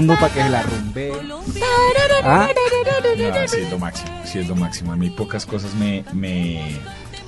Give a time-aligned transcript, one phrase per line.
[0.00, 1.12] Fondo para que se la rumbe.
[2.24, 2.48] ¿Ah?
[3.18, 4.92] No, sí es lo máximo, sí es lo máximo.
[4.92, 6.78] A mí pocas cosas me, me,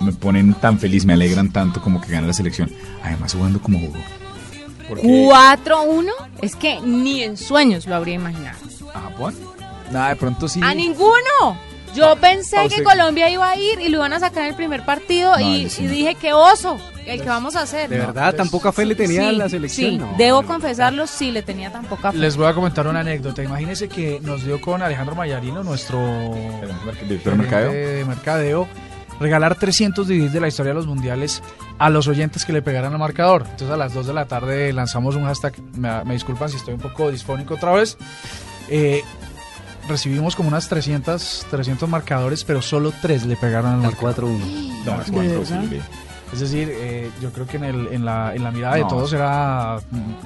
[0.01, 2.71] me ponen tan feliz, me alegran tanto como que gana la selección.
[3.03, 3.99] Además jugando como jugó.
[4.89, 8.59] Porque 4-1 es que ni en sueños lo habría imaginado.
[8.95, 9.35] a Japón,
[9.91, 10.61] nada, de pronto sí.
[10.63, 11.59] ¡A ninguno!
[11.95, 14.83] Yo pensé que Colombia iba a ir y lo iban a sacar en el primer
[14.83, 17.89] partido No, y, y dije, qué oso, el que vamos a hacer.
[17.89, 19.91] De verdad, tan poca fe le tenía Sí, la selección.
[19.91, 22.19] sí, No, debo confesarlo, sí, le tenía tan poca fe.
[22.19, 23.43] Les voy a comentar una anécdota.
[23.43, 25.99] Imagínense que nos dio con Alejandro Mayarino, nuestro
[27.09, 27.71] director de mercadeo.
[27.73, 28.69] gerente de mercadeo,
[29.21, 31.43] regalar 300 DVDs de la historia de los mundiales
[31.79, 33.43] a los oyentes que le pegaran al marcador.
[33.43, 36.75] Entonces a las 2 de la tarde lanzamos un hashtag, me, me disculpan si estoy
[36.75, 37.97] un poco disfónico otra vez.
[38.69, 39.03] Eh,
[39.89, 44.15] recibimos como unas 300, 300 marcadores, pero solo 3 le pegaron al Al marcador.
[44.31, 44.85] 4-1.
[44.85, 45.65] No, es ¿De cuatro, verdad?
[45.71, 45.81] sí,
[46.33, 49.13] Es decir, eh, yo creo que en, el, en, la, en la mirada de todos
[49.13, 49.79] era...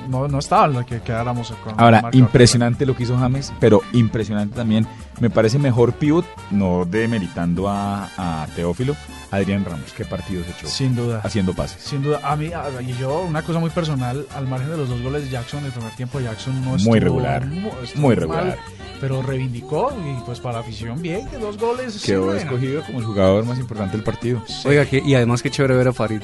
[0.08, 4.54] No, no estaba lo que quedáramos con Ahora, impresionante lo que hizo James, pero impresionante
[4.54, 4.86] también.
[5.20, 8.94] Me parece mejor pivot, no demeritando a, a Teófilo,
[9.30, 9.92] Adrián Ramos.
[9.96, 11.20] Qué partido se echó Sin duda.
[11.24, 11.82] haciendo pases.
[11.82, 14.88] Sin duda, a mí, a- y yo, una cosa muy personal, al margen de los
[14.88, 17.42] dos goles de Jackson, el primer tiempo Jackson no estuvo Muy regular,
[17.82, 18.58] estuvo muy mal, regular.
[19.00, 22.02] pero reivindicó y pues para la afición bien, que dos goles.
[22.02, 24.42] Quedó escogido como el jugador más importante del partido.
[24.64, 26.20] Oiga, que, y además que chévere ver a Farid.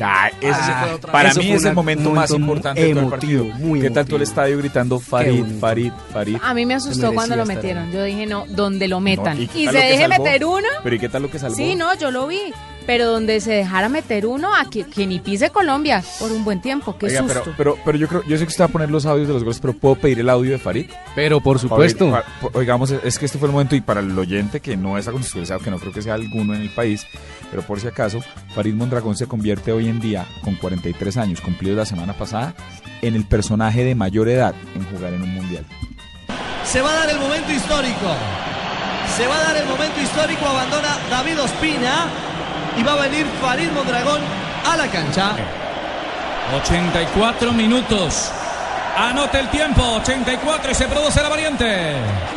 [0.00, 3.44] Ah, ese Ah, para eso mí es el momento más importante de todo el emotivo,
[3.48, 3.66] partido.
[3.66, 5.44] muy ¿Qué tal todo el estadio gritando Farid.
[5.58, 6.36] Farid, Farid?
[6.42, 7.86] A mí me asustó cuando lo metieron.
[7.86, 7.92] ahí.
[7.92, 9.38] Yo dije, no, donde lo metan.
[9.38, 10.68] No, y se deje meter uno.
[10.82, 11.56] Pero ¿y qué tal lo que salvó?
[11.56, 12.40] Sí, no, yo lo vi.
[12.86, 16.60] Pero donde se dejara meter uno, a que, que ni pise Colombia por un buen
[16.60, 16.96] tiempo.
[16.98, 17.42] Qué Oiga, susto.
[17.42, 19.34] pero, pero, pero yo creo, yo sé que usted va a poner los audios de
[19.34, 20.90] los goles, pero ¿puedo pedir el audio de Farid?
[21.14, 22.12] Pero por supuesto.
[22.52, 25.58] Oigamos, es que este fue el momento y para el oyente que no es acontecido,
[25.58, 27.06] que no creo que sea alguno en el país,
[27.50, 28.20] pero por si acaso,
[28.54, 32.54] Farid Mondragón se convierte hoy en día, con 43 años, cumplidos la semana pasada,
[33.02, 35.64] en el personaje de mayor edad en jugar en un mundial.
[36.64, 38.14] Se va a dar el momento histórico.
[39.16, 40.44] Se va a dar el momento histórico.
[40.44, 42.06] Abandona David Ospina.
[42.76, 44.20] Y va a venir Farid Mondragón
[44.64, 45.36] a la cancha.
[46.54, 48.32] 84 minutos.
[48.98, 51.66] Anote el tiempo, 84 y se produce la variante.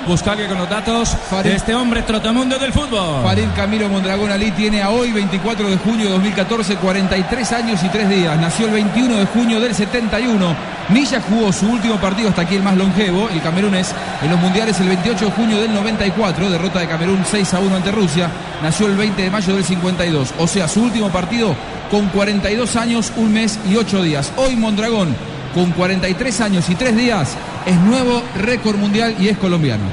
[0.06, 3.24] Busca alguien con los datos de este hombre trotamundo del fútbol.
[3.24, 7.88] Farid Camilo Mondragón Ali tiene a hoy, 24 de junio de 2014, 43 años y
[7.88, 8.38] 3 días.
[8.42, 10.56] Nació el 21 de junio del 71.
[10.90, 14.78] Milla jugó su último partido hasta aquí el más longevo, el camerunés, en los mundiales
[14.82, 18.30] el 28 de junio del 94, derrota de Camerún 6 a 1 ante Rusia.
[18.62, 21.56] Nació el 20 de mayo del 52, o sea, su último partido
[21.90, 24.34] con 42 años, un mes y 8 días.
[24.36, 25.16] Hoy Mondragón,
[25.54, 29.84] con 43 años y 3 días, es nuevo récord mundial y es colombiano.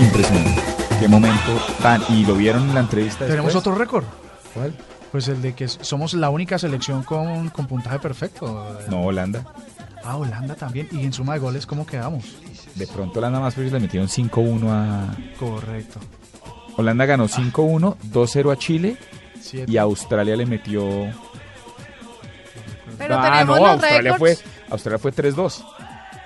[0.00, 0.62] Impresionante.
[1.00, 2.02] Qué momento tan...
[2.08, 4.04] ¿Y lo vieron en la entrevista Tenemos otro récord.
[4.54, 4.74] ¿Cuál?
[5.12, 8.76] Pues el de que somos la única selección con, con puntaje perfecto.
[8.90, 9.44] No, Holanda.
[10.06, 10.88] Ah, Holanda también.
[10.92, 12.36] Y en suma de goles, ¿cómo quedamos?
[12.76, 15.16] De pronto Holanda más, ellos le metieron 5-1 a...
[15.38, 15.98] Correcto.
[16.76, 18.96] Holanda ganó 5-1, 2-0 a Chile
[19.40, 19.70] Siete.
[19.70, 20.86] y Australia le metió...
[22.98, 24.38] Pero ah, tenemos no, los Australia fue,
[24.70, 25.64] Australia fue 3-2.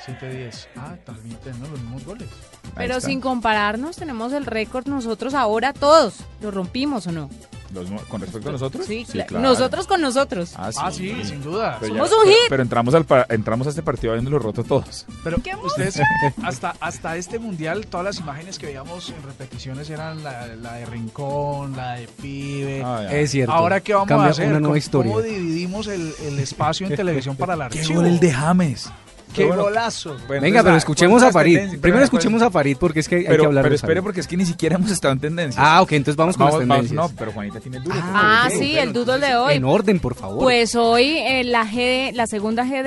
[0.06, 0.66] 7-10.
[0.76, 2.28] Ah, también tenemos los mismos goles.
[2.76, 6.20] Pero sin compararnos, tenemos el récord nosotros ahora todos.
[6.40, 7.30] ¿Lo rompimos o no?
[7.72, 8.84] Los ¿Con respecto a nosotros?
[8.86, 9.38] Sí, claro.
[9.40, 10.52] nosotros con nosotros.
[10.56, 11.76] Ah, sí, Ah, sí, sin duda.
[11.80, 12.48] Pero Somos ya- un pero- hit.
[12.48, 15.06] Pero entramos, al pa- entramos a este partido habiéndolo roto todos.
[15.22, 16.00] Pero ¿Qué ustedes,
[16.42, 20.86] hasta, hasta este mundial, todas las imágenes que veíamos en repeticiones eran la, la de
[20.86, 22.82] Rincón, la de Pibe.
[22.84, 23.06] Ah.
[23.10, 23.52] Es cierto.
[23.52, 24.46] Ahora, ¿qué vamos Cambia a hacer?
[24.48, 25.12] una nueva ¿Cómo- historia.
[25.12, 28.00] ¿Cómo dividimos el, el espacio en televisión para el ¿Qué archivo?
[28.00, 28.90] gol el de James?
[29.34, 30.16] ¡Qué bueno, golazo!
[30.26, 31.58] Bueno, Venga, pero escuchemos a ¿cuántas Farid.
[31.58, 34.20] Primero Pero, escuchemos a Farid porque es que hay Pero, que hablar pero espere porque
[34.20, 35.64] es que ni siquiera hemos estado en tendencias.
[35.64, 37.10] Ah, ok, entonces vamos con Vamos, las vamos, tendencias.
[37.12, 37.96] no, pero Juanita tiene duro.
[37.98, 39.54] Ah, Ok, sí, pero el doodle de hoy.
[39.54, 40.38] En orden, por favor.
[40.40, 42.82] Pues hoy eh, la G, la segunda G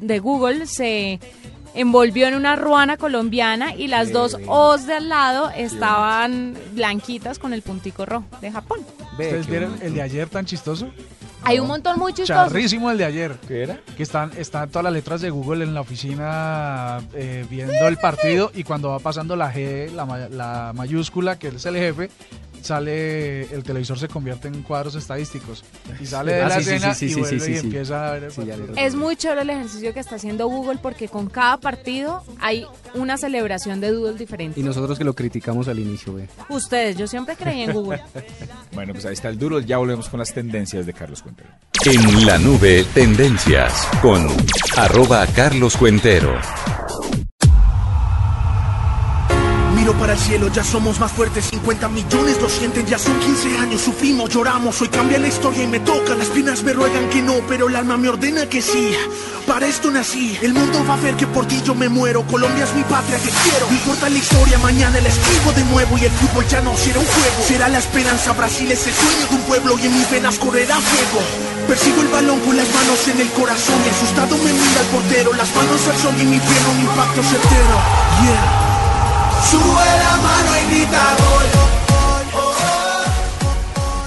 [0.00, 1.18] de Google se
[1.74, 7.52] envolvió en una ruana colombiana y las dos O's de al lado estaban blanquitas con
[7.52, 8.80] el puntico rojo de Japón.
[9.12, 9.86] ¿Ustedes qué vieron bonito.
[9.86, 10.88] el de ayer tan chistoso?
[11.42, 12.34] Hay un montón muy chistoso.
[12.34, 13.34] Charrísimo el de ayer.
[13.48, 13.80] ¿Qué era?
[13.96, 18.52] Que están, están todas las letras de Google en la oficina eh, viendo el partido
[18.54, 22.10] y cuando va pasando la G, la, la mayúscula, que es el jefe,
[22.62, 25.64] sale, el televisor se convierte en cuadros estadísticos.
[26.00, 27.66] Y sale de Ah, la sí, escena sí, sí, y sí, vuelve y sí.
[27.66, 31.28] empieza a ver el Es muy chévere el ejercicio que está haciendo Google porque con
[31.28, 34.58] cada partido hay una celebración de doodle diferente.
[34.60, 36.28] Y nosotros que lo criticamos al inicio, ve.
[36.48, 38.02] Ustedes, yo siempre creí en Google.
[38.72, 39.58] Bueno, pues ahí está el duro.
[39.58, 41.50] Ya volvemos con las tendencias de Carlos Cuentero.
[41.86, 44.28] En la nube, tendencias con
[44.76, 46.38] arroba Carlos Cuentero.
[49.98, 53.80] Para el cielo, ya somos más fuertes, 50 millones lo sienten, ya son 15 años,
[53.82, 57.34] sufrimos, lloramos, hoy cambia la historia y me toca, las piernas me ruegan que no,
[57.48, 58.94] pero el alma me ordena que sí,
[59.46, 62.64] para esto nací, el mundo va a ver que por ti yo me muero, Colombia
[62.64, 66.04] es mi patria que quiero, no importa la historia, mañana la escribo de nuevo y
[66.04, 69.34] el fútbol ya no será un juego, será la esperanza, Brasil es el sueño de
[69.34, 71.20] un pueblo y en mis venas correrá fuego,
[71.66, 75.34] persigo el balón con las manos en el corazón y asustado me mira el portero,
[75.34, 78.59] las manos al sol y mi pierna un impacto certero.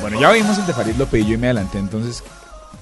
[0.01, 1.79] Bueno, ya vimos el de Farid Lopillo y me adelanté.
[1.79, 2.23] Entonces,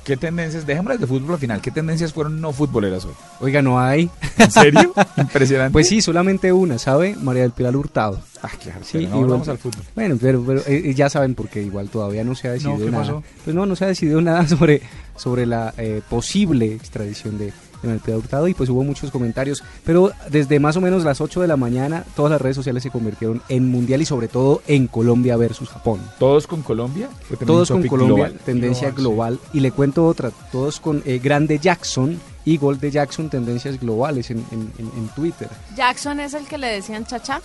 [0.04, 0.66] ¿qué tendencias?
[0.66, 1.62] Dejémoslas de fútbol al final.
[1.62, 3.14] ¿Qué tendencias fueron no futboleras hoy?
[3.42, 4.10] Oiga, no hay.
[4.38, 4.94] ¿En serio?
[5.18, 5.72] Impresionante.
[5.72, 7.16] Pues sí, solamente una, ¿sabe?
[7.22, 8.20] María del Pilar Hurtado.
[8.42, 8.80] Ah, claro.
[8.84, 9.84] Sí, Sí, no igual- vamos al fútbol.
[9.96, 13.04] Bueno, pero, pero eh, ya saben porque igual todavía no se ha decidido ¿qué nada.
[13.04, 13.24] pasó?
[13.44, 14.82] Pues no, no se ha decidido nada sobre,
[15.16, 19.64] sobre la eh, posible extradición de, de Manuel Pilar Hurtado y pues hubo muchos comentarios.
[19.86, 22.90] Pero desde más o menos las 8 de la mañana todas las redes sociales se
[22.92, 26.00] convirtieron en mundial y sobre todo en Colombia versus Japón.
[26.20, 27.08] ¿Todos con Colombia?
[27.08, 28.40] ¿O también Todos con Colombia, global?
[28.46, 29.40] tendencia global.
[29.54, 34.32] Y le cuento otra, todos con eh, Grande Jackson y Gol de Jackson, tendencias globales
[34.32, 35.48] en, en- en- en Twitter.
[35.76, 37.42] Jackson es el que le decían chacha.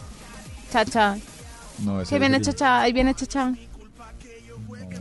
[0.72, 1.16] Chacha.
[1.84, 3.52] No, ese Que es viene el- chacha, ahí viene chacha.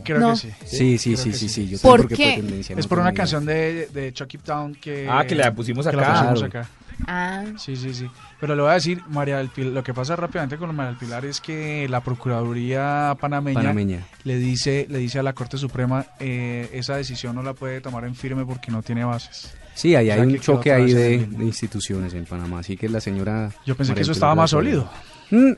[0.06, 0.30] Creo No.
[0.30, 0.50] que sí.
[0.64, 1.48] Sí, sí, sí, sí, sí.
[1.48, 1.68] sí.
[1.68, 2.14] Yo ¿Por qué?
[2.16, 3.16] fue tendencia, Es no por una idea.
[3.16, 5.08] canción de, de Chucky Town que...
[5.10, 6.12] Ah, que la pusimos que la acá.
[6.12, 6.60] pusimos Claro.
[6.60, 6.70] acá.
[7.06, 7.44] Ah.
[7.58, 8.08] Sí, sí, sí.
[8.40, 10.98] Pero le voy a decir, María del Pilar, lo que pasa rápidamente con María del
[10.98, 14.06] Pilar es que la Procuraduría panameña, Panameña.
[14.24, 18.04] le dice le dice a la Corte Suprema eh, esa decisión no la puede tomar
[18.04, 19.52] en firme porque no tiene bases.
[19.74, 23.50] Sí, ahí O hay un choque ahí de, instituciones en Panamá, así que la señora...
[23.66, 24.90] Yo pensé que eso estaba más sólido.
[25.30, 25.52] Mm,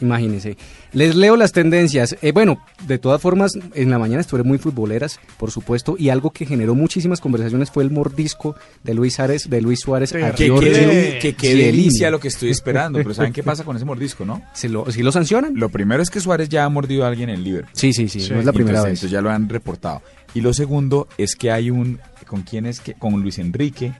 [0.00, 0.56] Imagínense.
[0.92, 2.16] Les leo las tendencias.
[2.22, 6.30] Eh, bueno, de todas formas, en la mañana estuvieron muy futboleras, por supuesto, y algo
[6.30, 8.54] que generó muchísimas conversaciones fue el mordisco
[8.84, 10.32] de Luis Suárez, de Luis Suárez a.
[10.32, 11.64] Que quede, que Chiellini.
[11.66, 12.98] delicia lo que estoy esperando.
[12.98, 14.42] Pero ¿saben qué pasa con ese mordisco, no?
[14.54, 15.54] ¿Se lo, ¿Sí lo sancionan?
[15.56, 17.70] Lo primero es que Suárez ya ha mordido a alguien en el Liverpool.
[17.74, 18.32] Sí, sí, sí, Sí.
[18.32, 18.98] no es la primera entonces, vez.
[19.00, 20.02] entonces ya lo han reportado.
[20.34, 21.98] Y lo segundo es que hay un...
[22.26, 22.94] ¿Con quién es que?
[22.94, 23.92] Con Luis Enrique.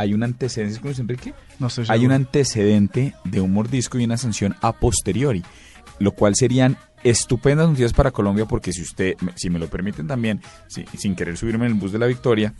[0.00, 1.34] Hay un antecedente ¿es con Luis Enrique.
[1.58, 5.42] No estoy Hay un antecedente de un mordisco y una sanción a posteriori,
[5.98, 10.40] lo cual serían estupendas noticias para Colombia porque si usted, si me lo permiten también,
[10.68, 12.54] si- sin querer subirme en el bus de la victoria,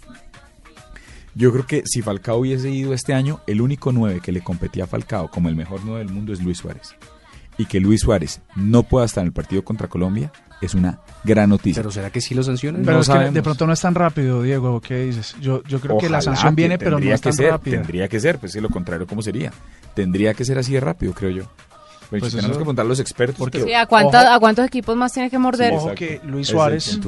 [1.34, 4.84] yo creo que si Falcao hubiese ido este año, el único 9 que le competía
[4.84, 6.94] a Falcao como el mejor 9 del mundo es Luis Suárez.
[7.58, 11.50] Y que Luis Suárez no pueda estar en el partido contra Colombia es una gran
[11.50, 11.80] noticia.
[11.82, 12.82] Pero ¿será que sí lo sancionan?
[12.82, 15.34] Pero no es que de pronto no es tan rápido, Diego, ¿qué dices?
[15.40, 17.76] Yo, yo creo que la sanción que viene, pero no es que tan ser, rápida.
[17.78, 19.52] Tendría que ser, pues si lo contrario, ¿cómo sería?
[19.94, 21.44] Tendría que ser así de rápido, creo yo.
[22.10, 23.36] Pues, Pues tenemos eso- que preguntar a los expertos.
[23.38, 24.32] porque- Sí, ¿a, cuánta- Ojo.
[24.32, 25.70] ¿A cuántos equipos más tiene que morder?
[25.70, 26.98] Sí, Ojo que Luis Suárez,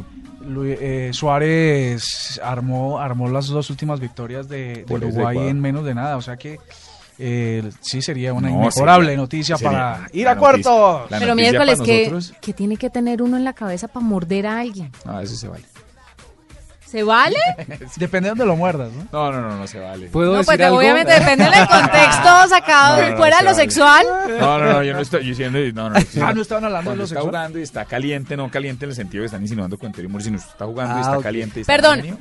[0.64, 6.16] eh, Suárez armó, armó las dos últimas victorias de, Uruguay en menos de nada.
[6.16, 6.58] O sea que
[7.18, 10.98] eh, sí sería una No, inmejorable sería- noticia sería para ir a cuarto.
[10.98, 14.46] noticia- la Pero miércoles, que, que tiene que tener uno en la cabeza para morder
[14.46, 14.90] a alguien.
[15.04, 15.64] No, eso se vale.
[16.86, 17.38] ¿Se vale?
[17.96, 19.06] Depende de donde lo muerdas, ¿no?
[19.10, 20.08] No, no, no, no se vale.
[20.08, 20.76] ¿Puedo No, decir pues algo?
[20.76, 23.62] obviamente depende del contexto sacado No, no, no, fuera de lo vale.
[23.62, 24.06] sexual.
[24.38, 25.58] No, no, no, yo no estoy diciendo.
[25.72, 27.30] No, no, Ah, no estaban hablando de lo está sexual.
[27.30, 30.24] jugando y está caliente, no caliente en el sentido que están insinuando con Terry Moore,
[30.24, 31.60] sino está jugando y Ah, está caliente.
[31.60, 32.18] Y está Perdón.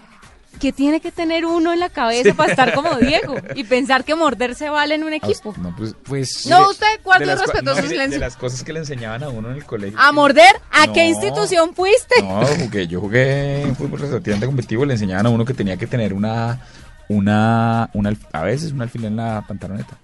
[0.59, 4.13] Que tiene que tener uno en la cabeza para estar como Diego y pensar que
[4.13, 5.55] morder se vale en un Ah, equipo.
[5.57, 5.95] No, pues.
[6.03, 8.19] Pues No, usted las cua- respetuoso no, silencio.
[8.19, 9.97] De las cosas que le enseñaban a uno en el colegio.
[9.99, 10.53] ¿A morder?
[10.71, 12.21] ¿A qué institución fuiste?
[12.21, 15.87] No, jugué, yo jugué en fútbol relativamente competitivo, le enseñaban a uno que tenía que
[15.87, 16.59] tener una,
[17.07, 19.97] una, una a veces un alfiler en la pantaloneta.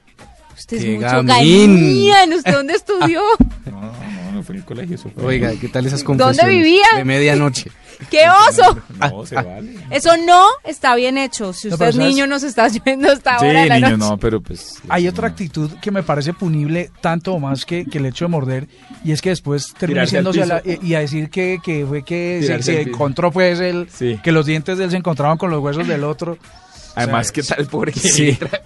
[0.58, 2.10] Usted es ¡Qué mucho gamín!
[2.10, 2.34] gamín.
[2.34, 3.22] ¿Usted dónde estudió?
[3.66, 3.92] No,
[4.38, 4.96] no, no, fue en el colegio.
[4.96, 5.24] Eso fue.
[5.25, 6.38] Oiga, ¿qué tal esas confesiones?
[6.38, 6.86] ¿Dónde vivía?
[6.96, 7.72] De medianoche.
[8.12, 8.77] ¡Qué oso!
[9.00, 9.75] No, se vale.
[9.89, 11.51] Eso no está bien hecho.
[11.53, 12.10] Si No, usted pero es ¿sabes?
[12.10, 14.10] niño, nos está yendo hasta Sí, ahora de la niño, noche.
[14.12, 14.75] no, pero pues.
[14.89, 18.29] Hay otra actitud que me parece punible tanto o más que, que el hecho de
[18.29, 18.67] morder
[19.03, 22.38] y es que después termina a la- y, y a decir que, que fue que
[22.41, 24.20] se, Tirarse encontró pues el Sí.
[24.24, 26.38] que los dientes de él se encontraban con los huesos del otro.
[26.98, 28.32] Además, O sea, ¿qué tal pobre que Sí.
[28.39, 28.62] trae-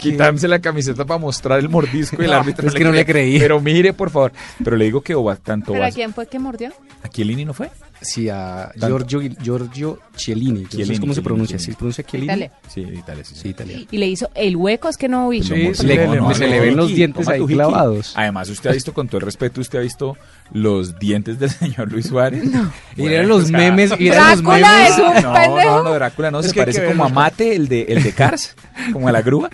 [0.00, 3.04] quitarse la camiseta para mostrar el mordisco y el No, árbitro es que no le
[3.06, 3.38] creí.
[3.38, 4.32] Pero mire, por favor.
[4.62, 6.72] Pero le digo que Oba, tanto ¿Pero a quién fue que mordió?
[7.02, 7.70] ¿A Chiellini no fue?
[8.00, 8.98] Sí, a Tanto.
[9.06, 10.60] Giorgio, Giorgio Chiellini.
[10.60, 11.56] Yo no sé Chiellini, ¿Cómo se pronuncia?
[11.58, 11.64] Chiellini.
[11.66, 12.28] ¿Sí se pronuncia Chiellini?
[12.28, 12.50] Dale.
[12.68, 13.88] Sí, Italia, sí.
[13.90, 15.42] Y le hizo el hueco, es que no vi.
[15.42, 18.12] Sí, se le ven los dientes ahí clavados.
[18.16, 20.16] Además, usted ha visto, con todo el respeto, usted ha visto
[20.52, 22.44] los dientes del señor Luis Suárez.
[22.44, 22.70] No.
[22.96, 24.90] Y eran los memes, y eran los Drácula memes.
[24.90, 25.70] es un no, pendejo.
[25.70, 27.08] no, no, Drácula no, Es se que parece que como a.
[27.08, 28.54] Mate, el de, el de Cars,
[28.92, 29.48] como a la grúa.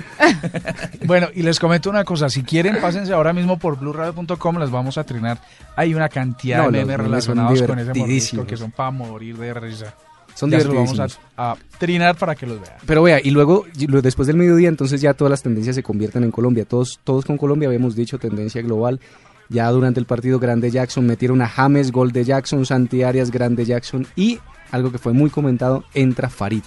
[1.05, 4.99] Bueno, y les comento una cosa, si quieren pásense ahora mismo por blueradio.com, las vamos
[4.99, 5.39] a trinar.
[5.77, 7.93] Hay una cantidad de los memes relacionados con ese
[8.33, 8.47] divertidísimos.
[8.47, 9.95] que son para morir de risa.
[10.35, 10.99] Son Ya los vamos
[11.37, 12.75] a, a trinar para que los vean.
[12.87, 16.31] Pero vea, y luego, después del mediodía, entonces ya todas las tendencias se convierten en
[16.31, 16.65] Colombia.
[16.65, 19.01] Todos, todos con Colombia habíamos dicho tendencia global.
[19.49, 23.67] Ya durante el partido Grande Jackson metieron a James, gol de Jackson, Santi Arias, Grande
[23.67, 24.39] Jackson y
[24.71, 26.63] algo que fue muy comentado, entra Farid,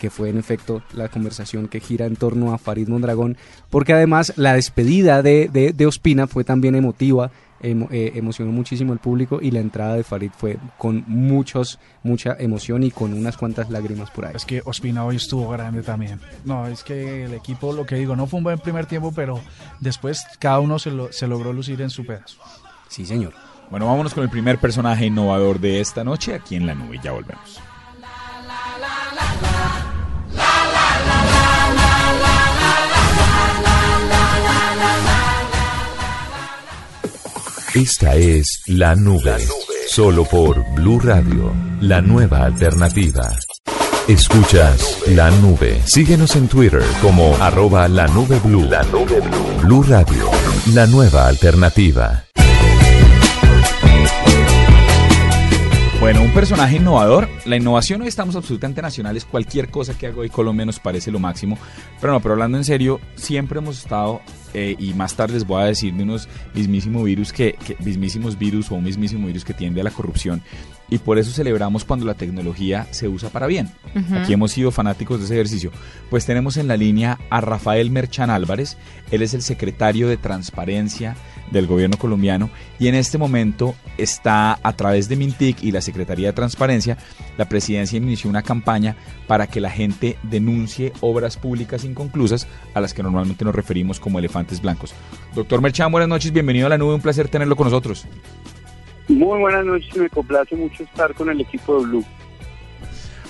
[0.00, 3.36] que fue en efecto la conversación que gira en torno a Farid Mondragón,
[3.68, 7.30] porque además la despedida de, de, de Ospina fue también emotiva,
[7.62, 12.36] emo- eh, emocionó muchísimo al público y la entrada de Farid fue con muchos, mucha
[12.38, 14.32] emoción y con unas cuantas lágrimas por ahí.
[14.34, 16.20] Es que Ospina hoy estuvo grande también.
[16.44, 19.40] No, es que el equipo, lo que digo, no fue un buen primer tiempo, pero
[19.80, 22.38] después cada uno se, lo- se logró lucir en su pedazo.
[22.88, 23.32] Sí, señor.
[23.70, 27.00] Bueno, vámonos con el primer personaje innovador de esta noche aquí en la nube.
[27.02, 27.58] Ya volvemos.
[37.74, 39.38] Esta es La Nube.
[39.88, 43.30] Solo por Blue Radio, la nueva alternativa.
[44.06, 45.80] Escuchas La Nube.
[45.86, 48.68] Síguenos en Twitter como arroba la nube blue.
[48.68, 49.62] La nube blue.
[49.62, 50.28] Blue Radio,
[50.74, 52.24] la nueva alternativa.
[55.98, 57.26] Bueno, un personaje innovador.
[57.46, 59.24] La innovación hoy estamos absolutamente nacionales.
[59.24, 61.56] Cualquier cosa que haga hoy Colombia nos parece lo máximo.
[62.02, 64.20] Pero no, pero hablando en serio, siempre hemos estado,
[64.54, 68.38] eh, y más tarde les voy a decir de unos mismísimos virus que, que- mismísimos
[68.38, 70.42] virus o un mismísimo virus que tiende a la corrupción.
[70.92, 73.70] Y por eso celebramos cuando la tecnología se usa para bien.
[74.14, 75.72] Aquí hemos sido fanáticos de ese ejercicio.
[76.10, 78.76] Pues tenemos en la línea a Rafael Merchan Álvarez.
[79.10, 81.16] Él es el secretario de Transparencia
[81.50, 86.28] del gobierno colombiano y en este momento está a través de Mintic y la Secretaría
[86.28, 86.98] de Transparencia,
[87.38, 88.96] la presidencia inició una campaña
[89.26, 94.18] para que la gente denuncie obras públicas inconclusas a las que normalmente nos referimos como
[94.18, 94.94] elefantes blancos.
[95.34, 98.06] Doctor Merchan, buenas noches, bienvenido a la nube, un placer tenerlo con nosotros.
[99.12, 102.04] Muy buenas noches, me complace mucho estar con el equipo de Blue.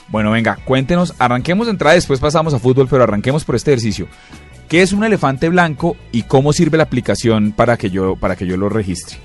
[0.06, 4.06] Bueno, venga, cuéntenos, arranquemos de entrada, después pasamos a fútbol, pero arranquemos por este ejercicio.
[4.68, 8.46] ¿Qué es un elefante blanco y cómo sirve la aplicación para que yo, para que
[8.46, 9.16] yo lo registre?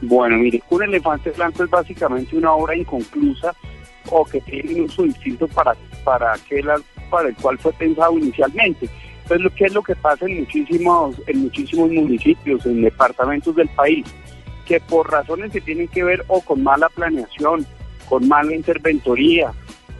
[0.00, 3.54] Bueno, mire, un elefante blanco es básicamente una obra inconclusa
[4.10, 6.66] o que tiene un uso distinto para, para, aquel,
[7.10, 8.88] para el cual fue pensado inicialmente.
[9.22, 14.04] Entonces, que es lo que pasa en muchísimos, en muchísimos municipios, en departamentos del país,
[14.66, 17.66] que por razones que tienen que ver o con mala planeación,
[18.08, 19.52] con mala interventoría,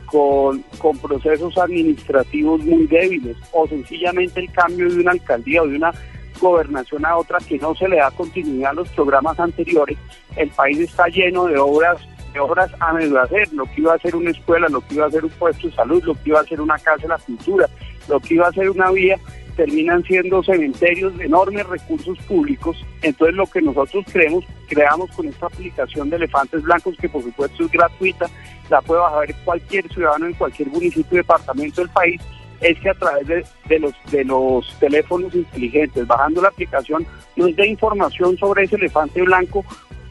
[0.06, 5.76] con, con procesos administrativos muy débiles o sencillamente el cambio de una alcaldía o de
[5.76, 5.92] una
[6.40, 9.99] gobernación a otra que no se le da continuidad a los programas anteriores,
[10.37, 11.99] el país está lleno de obras
[12.35, 15.06] de obras a medio hacer, lo que iba a ser una escuela, lo que iba
[15.06, 17.18] a ser un puesto de salud, lo que iba a ser una casa de la
[17.18, 17.68] cultura,
[18.09, 19.16] lo que iba a ser una vía,
[19.57, 22.77] terminan siendo cementerios de enormes recursos públicos.
[23.03, 27.65] Entonces lo que nosotros creemos, creamos con esta aplicación de elefantes blancos, que por supuesto
[27.65, 28.27] es gratuita,
[28.71, 32.21] la puede bajar cualquier ciudadano en cualquier municipio y departamento del país,
[32.61, 37.07] es que a través de, de los de los teléfonos inteligentes, bajando la aplicación,
[37.37, 39.65] nos dé información sobre ese elefante blanco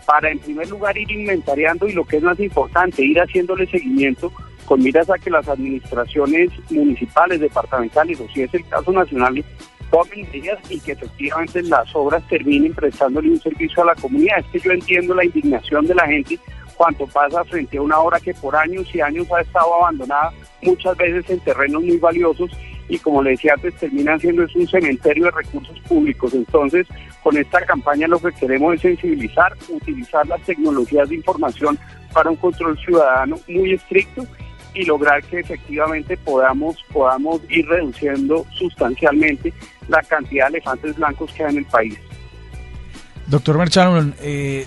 [0.06, 4.32] para en primer lugar ir inventariando y lo que es más importante, ir haciéndole seguimiento
[4.66, 9.44] con miras a que las administraciones municipales, departamentales o si es el caso nacional
[9.92, 14.40] tomen medidas y que efectivamente las obras terminen prestándole un servicio a la comunidad.
[14.40, 16.40] Es que yo entiendo la indignación de la gente
[16.76, 20.98] cuando pasa frente a una obra que por años y años ha estado abandonada, muchas
[20.98, 22.50] veces en terrenos muy valiosos
[22.90, 26.34] y como le decía antes, terminan siendo es un cementerio de recursos públicos.
[26.34, 26.88] Entonces,
[27.22, 31.78] con esta campaña lo que queremos es sensibilizar, utilizar las tecnologías de información
[32.12, 34.26] para un control ciudadano muy estricto
[34.74, 39.54] y lograr que efectivamente podamos, podamos ir reduciendo sustancialmente
[39.88, 41.98] la cantidad de elefantes blancos que hay en el país.
[43.28, 44.66] Doctor Merchan, eh,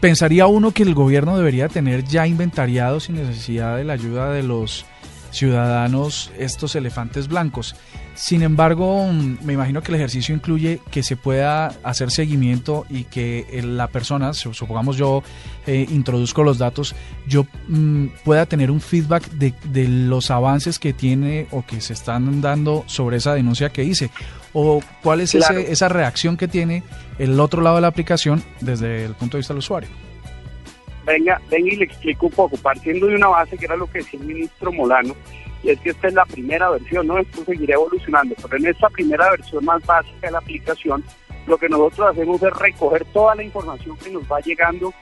[0.00, 4.42] pensaría uno que el gobierno debería tener ya inventariado sin necesidad de la ayuda de
[4.42, 4.86] los
[5.30, 7.76] ciudadanos estos elefantes blancos.
[8.14, 13.04] Sin embargo, mm, me imagino que el ejercicio incluye que se pueda hacer seguimiento y
[13.04, 15.22] que eh, la persona, supongamos yo
[15.66, 16.94] eh, introduzco los datos,
[17.26, 21.92] yo mm, pueda tener un feedback de, de, los avances que tiene o que se
[21.92, 24.10] están dando sobre esa denuncia que hice.
[24.52, 26.82] O cuál es ese, esa reacción que tiene
[27.18, 30.09] el otro lado de la aplicación desde el punto de vista del usuario.
[31.10, 33.98] Venga, venga y le explico un poco, partiendo de una base que era lo que
[33.98, 35.16] decía el ministro Molano,
[35.60, 37.18] y es que esta es la primera versión, ¿no?
[37.18, 41.02] Esto seguirá evolucionando, pero en esta primera versión más básica de la aplicación,
[41.48, 44.94] lo que nosotros hacemos es recoger toda la información que nos va llegando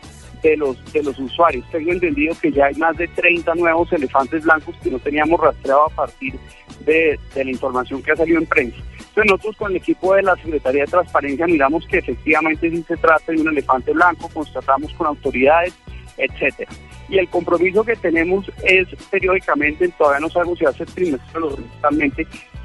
[0.43, 1.69] de los, de los usuarios.
[1.71, 5.85] Tengo entendido que ya hay más de 30 nuevos elefantes blancos que no teníamos rastreado
[5.85, 6.35] a partir
[6.87, 8.79] de, de la información que ha salido en prensa.
[8.99, 12.97] Entonces nosotros con el equipo de la Secretaría de Transparencia miramos que efectivamente sí se
[12.97, 15.75] trata de un elefante blanco, constatamos con autoridades,
[16.19, 16.71] etcétera.
[17.09, 21.57] Y el compromiso que tenemos es periódicamente, todavía no sabemos si hace trimestre o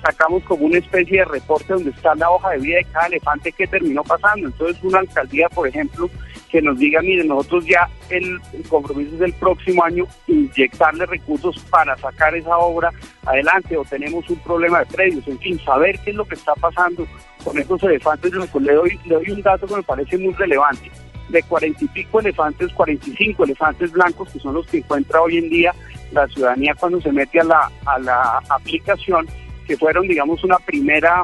[0.03, 3.51] sacamos como una especie de reporte donde está la hoja de vida de cada elefante
[3.53, 4.47] que terminó pasando.
[4.47, 6.09] Entonces una alcaldía, por ejemplo,
[6.49, 11.97] que nos diga, miren, nosotros ya el, compromiso es el próximo año inyectarle recursos para
[11.97, 12.91] sacar esa obra
[13.25, 16.53] adelante o tenemos un problema de predios, en fin, saber qué es lo que está
[16.55, 17.07] pasando
[17.43, 18.33] con estos elefantes.
[18.33, 20.91] Le doy, le doy un dato que me parece muy relevante
[21.29, 25.49] de cuarenta y pico elefantes, 45 elefantes blancos, que son los que encuentra hoy en
[25.49, 25.73] día
[26.11, 29.27] la ciudadanía cuando se mete a la, a la aplicación,
[29.65, 31.23] que fueron, digamos, una primera,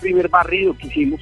[0.00, 1.20] primer barrido que hicimos.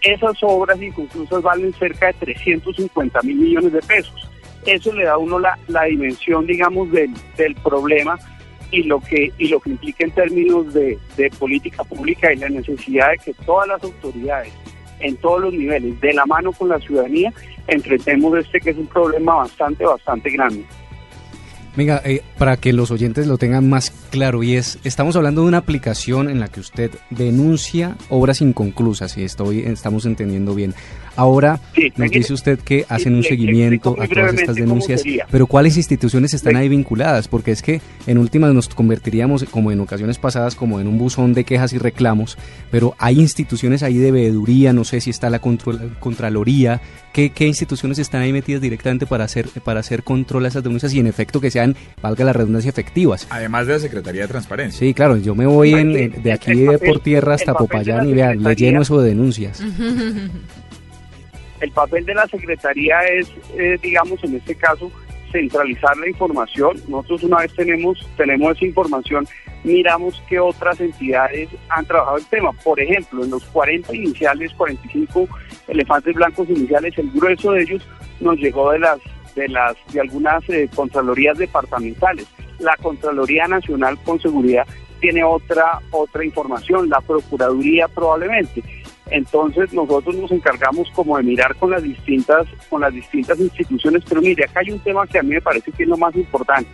[0.00, 4.30] Esas obras inconclusas valen cerca de 350 mil millones de pesos.
[4.66, 8.18] Eso le da a uno la, la dimensión, digamos, del, del problema
[8.70, 12.48] y lo que y lo que implica en términos de, de política pública y la
[12.48, 14.52] necesidad de que todas las autoridades
[15.00, 17.32] en todos los niveles, de la mano con la ciudadanía,
[17.66, 20.64] enfrentemos este que es un problema bastante, bastante grande.
[21.76, 25.48] Venga, eh, para que los oyentes lo tengan más claro, y es, estamos hablando de
[25.48, 30.72] una aplicación en la que usted denuncia obras inconclusas, si estoy, estamos entendiendo bien.
[31.16, 31.60] Ahora
[31.96, 36.56] nos dice usted que hacen un seguimiento a todas estas denuncias, pero ¿cuáles instituciones están
[36.56, 37.28] ahí vinculadas?
[37.28, 41.34] Porque es que en últimas nos convertiríamos, como en ocasiones pasadas, como en un buzón
[41.34, 42.36] de quejas y reclamos,
[42.70, 46.80] pero hay instituciones ahí de veeduría, no sé si está la Contraloría,
[47.12, 50.92] ¿qué, ¿qué, instituciones están ahí metidas directamente para hacer, para hacer control a esas denuncias
[50.94, 53.26] y en efecto que sean, valga la redundancia, efectivas?
[53.30, 54.78] Además de la Secretaría de Transparencia.
[54.78, 58.56] Sí, claro, yo me voy en, de aquí por tierra hasta Popayán y vean, le
[58.56, 59.62] lleno eso de denuncias.
[61.64, 64.92] El papel de la Secretaría es, eh, digamos, en este caso,
[65.32, 66.76] centralizar la información.
[66.88, 69.26] Nosotros una vez tenemos, tenemos esa información,
[69.64, 72.52] miramos qué otras entidades han trabajado el tema.
[72.52, 75.26] Por ejemplo, en los 40 iniciales, 45
[75.68, 77.88] elefantes blancos iniciales, el grueso de ellos
[78.20, 78.98] nos llegó de las
[79.34, 82.26] de las de algunas eh, contralorías departamentales.
[82.58, 84.66] La Contraloría Nacional con seguridad
[85.00, 88.62] tiene otra otra información, la Procuraduría probablemente.
[89.10, 94.22] Entonces nosotros nos encargamos como de mirar con las distintas, con las distintas instituciones, pero
[94.22, 96.70] mire, acá hay un tema que a mí me parece que es lo más importante.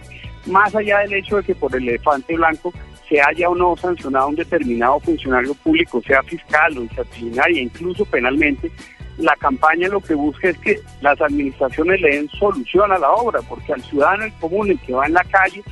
[0.47, 2.73] Más allá del hecho de que por el elefante blanco
[3.09, 8.71] se haya o no sancionado un determinado funcionario público, sea fiscal o disciplinaria, incluso penalmente,
[9.19, 13.40] la campaña lo que busca es que las administraciones le den solución a la obra,
[13.49, 15.62] porque al ciudadano el común, el que va en la calle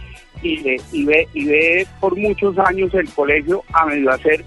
[0.42, 4.44] y, y, ve, y ve por muchos años el colegio a medio hacer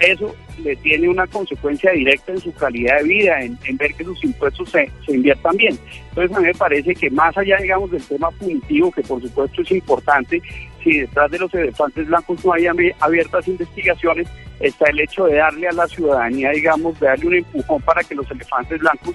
[0.00, 4.24] eso le tiene una consecuencia directa en su calidad de vida, en, ver que sus
[4.24, 5.78] impuestos se, se, inviertan bien.
[6.08, 9.62] Entonces a mí me parece que más allá, digamos, del tema punitivo, que por supuesto
[9.62, 10.42] es importante,
[10.82, 12.66] si detrás de los elefantes blancos no hay
[12.98, 14.26] abiertas investigaciones,
[14.58, 18.14] está el hecho de darle a la ciudadanía, digamos, de darle un empujón para que
[18.14, 19.14] los elefantes blancos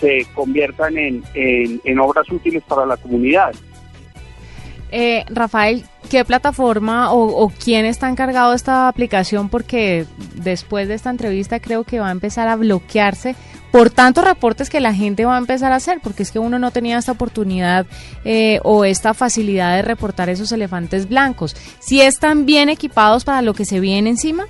[0.00, 3.54] se conviertan en, en obras útiles para la comunidad.
[4.90, 9.48] Eh, Rafael, ¿qué plataforma o, quién está encargado de esta aplicación?
[9.48, 13.34] Porque después de esta entrevista creo que va a empezar a bloquearse
[13.70, 16.58] por tantos reportes que la gente va a empezar a hacer, porque es que uno
[16.58, 17.86] no tenía esta oportunidad
[18.26, 21.56] eh, o esta facilidad de reportar esos elefantes blancos.
[21.80, 24.44] ¿Si están bien equipados para lo que se viene encima?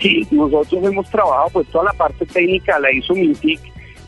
[0.00, 3.60] Sí, nosotros hemos trabajado, pues toda la parte técnica la hizo Mintic,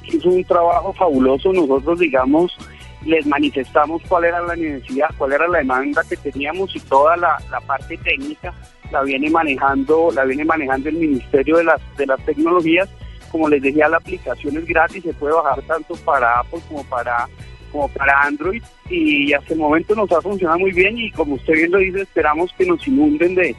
[0.05, 1.53] hizo un trabajo fabuloso.
[1.53, 2.57] Nosotros, digamos,
[3.05, 7.39] les manifestamos cuál era la necesidad, cuál era la demanda que teníamos y toda la,
[7.67, 8.53] parte técnica
[8.91, 12.89] la viene manejando, la viene manejando el Ministerio de las, de las Tecnologías.
[13.31, 17.29] Como les decía, la aplicación es gratis, se puede bajar tanto para Apple como para
[17.71, 21.53] como para Android y hasta el momento nos ha funcionado muy bien y como usted
[21.53, 23.55] bien lo dice, esperamos que nos inunden de,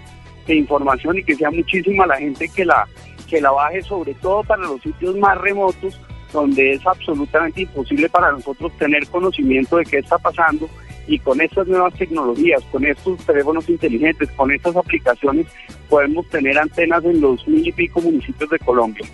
[0.47, 2.85] de información y que sea muchísima la gente que la
[3.29, 5.97] que la baje, sobre todo para los sitios más remotos
[6.31, 10.69] donde es absolutamente imposible para nosotros tener conocimiento de qué está pasando
[11.07, 15.47] y con estas nuevas tecnologías, con estos teléfonos inteligentes, con estas aplicaciones,
[15.89, 19.05] podemos tener antenas en los mil y pico municipios de Colombia.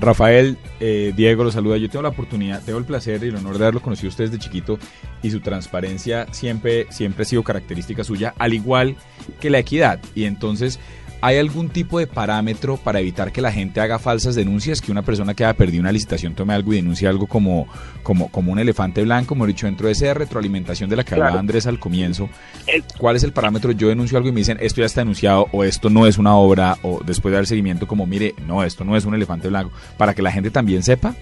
[0.00, 1.76] Rafael, eh, Diego, los saluda.
[1.76, 4.30] Yo tengo la oportunidad, tengo el placer y el honor de haberlo conocido a ustedes
[4.30, 4.78] de chiquito
[5.22, 8.96] y su transparencia siempre, siempre ha sido característica suya, al igual
[9.40, 10.00] que la equidad.
[10.14, 10.78] Y entonces,
[11.20, 14.80] ¿hay algún tipo de parámetro para evitar que la gente haga falsas denuncias?
[14.80, 17.66] Que una persona que haya perdido una licitación tome algo y denuncie algo como,
[18.02, 21.14] como, como un elefante blanco, como he dicho, dentro de esa retroalimentación de la que
[21.14, 21.40] hablaba Claro.
[21.40, 22.28] Andrés al comienzo.
[22.98, 23.72] ¿Cuál es el parámetro?
[23.72, 26.36] Yo denuncio algo y me dicen, esto ya está denunciado, o esto no es una
[26.36, 29.72] obra, o después de dar seguimiento, como, mire, no, esto no es un elefante blanco,
[29.96, 31.14] para que la gente también sepa.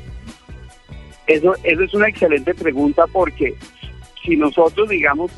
[1.26, 3.56] Eso, eso es una excelente pregunta porque
[4.24, 5.32] si nosotros, digamos,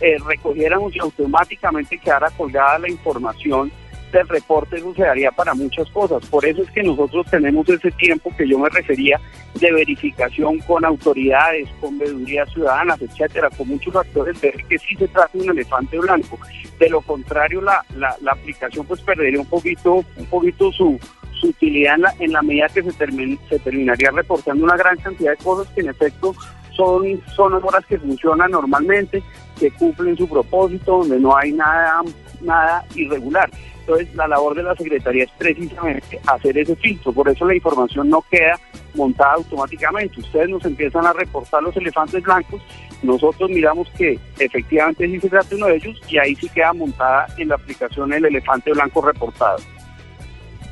[0.00, 3.72] eh, recogiéramos y automáticamente quedara colgada la información
[4.18, 6.24] del reporte, eso se daría para muchas cosas.
[6.26, 9.20] Por eso es que nosotros tenemos ese tiempo que yo me refería
[9.54, 15.08] de verificación con autoridades, con veedurías ciudadanas, etcétera, con muchos actores, ver que sí se
[15.08, 16.38] trata de un elefante blanco.
[16.78, 20.98] De lo contrario, la, la, la aplicación pues perdería un poquito, un poquito su,
[21.40, 24.96] su utilidad en la, en la medida que se, termin- se terminaría reportando una gran
[24.98, 26.34] cantidad de cosas que en efecto
[26.76, 29.22] son, son horas que funcionan normalmente,
[29.58, 32.02] que cumplen su propósito, donde no hay nada,
[32.40, 33.50] nada irregular.
[33.80, 37.12] Entonces, la labor de la Secretaría es precisamente hacer ese filtro.
[37.12, 38.58] Por eso la información no queda
[38.94, 40.20] montada automáticamente.
[40.20, 42.62] Ustedes nos empiezan a reportar los elefantes blancos,
[43.02, 47.26] nosotros miramos que efectivamente sí se trata uno de ellos y ahí sí queda montada
[47.36, 49.58] en la aplicación el elefante blanco reportado.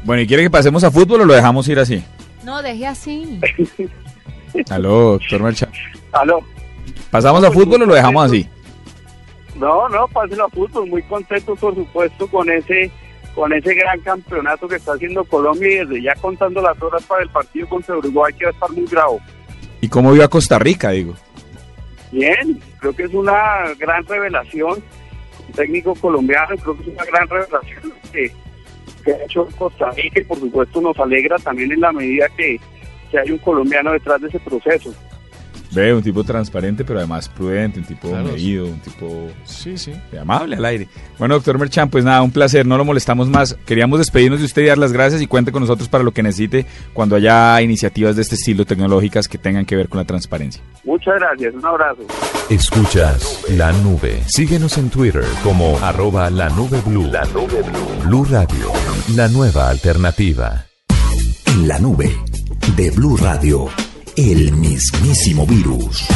[0.05, 2.03] Bueno, ¿y quiere que pasemos a fútbol o lo dejamos ir así?
[2.45, 3.41] No, deje así.
[4.71, 5.69] Aló, doctor Mercha.
[6.13, 6.41] Aló.
[7.11, 8.49] ¿Pasamos a fútbol o lo dejamos así?
[9.57, 12.91] No, no, pásenlo a fútbol, muy contentos por supuesto con ese
[13.35, 17.23] con ese gran campeonato que está haciendo Colombia y desde ya contando las horas para
[17.23, 19.21] el partido contra Uruguay que va a estar muy bravo.
[19.81, 21.15] ¿Y cómo vio a Costa Rica, digo?
[22.11, 24.83] Bien, creo que es una gran revelación,
[25.47, 28.33] un técnico colombiano, creo que es una gran revelación que,
[29.05, 32.59] que ha hecho Costa Rica y por supuesto nos alegra también en la medida que,
[33.11, 34.95] que hay un colombiano detrás de ese proceso.
[35.73, 38.25] Ve, un tipo transparente, pero además prudente, un tipo Claro.
[38.25, 39.93] medido, un tipo Sí, sí.
[40.21, 40.89] amable al aire.
[41.17, 43.55] Bueno, doctor Merchan, pues nada, un placer, no lo molestamos más.
[43.67, 46.25] Queríamos despedirnos de usted y dar las gracias y cuente con nosotros para lo que
[46.25, 50.61] necesite cuando haya iniciativas de este estilo tecnológicas que tengan que ver con la transparencia.
[50.83, 52.03] Muchas gracias, un abrazo.
[52.49, 54.21] Escuchas la nube.
[54.27, 57.07] Síguenos en Twitter como arroba la nube blue.
[57.13, 58.07] La nube blue.
[58.09, 58.73] Blue Radio,
[59.15, 60.65] la nueva alternativa.
[61.47, 62.11] En la nube
[62.77, 63.69] de Blue Radio,
[64.17, 66.07] el mismísimo virus.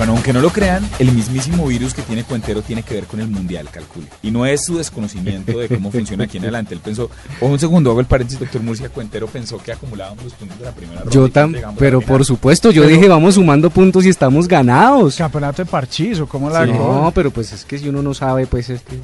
[0.00, 3.20] Bueno, aunque no lo crean, el mismísimo virus que tiene Cuentero tiene que ver con
[3.20, 4.06] el mundial, calcule.
[4.22, 6.72] Y no es su desconocimiento de cómo funciona aquí en adelante.
[6.72, 10.32] Él pensó, o un segundo, hago el paréntesis, doctor Murcia, Cuentero pensó que acumulábamos los
[10.32, 11.12] puntos de la primera ronda.
[11.14, 14.06] Yo y tam, llegamos a la pero por supuesto, yo Pero- dije vamos sumando puntos
[14.06, 15.16] y estamos ganados.
[15.16, 16.72] Campeonato de parchís o cómo la Sí.
[16.72, 18.96] No, pero pues es que si uno no sabe, pues es que...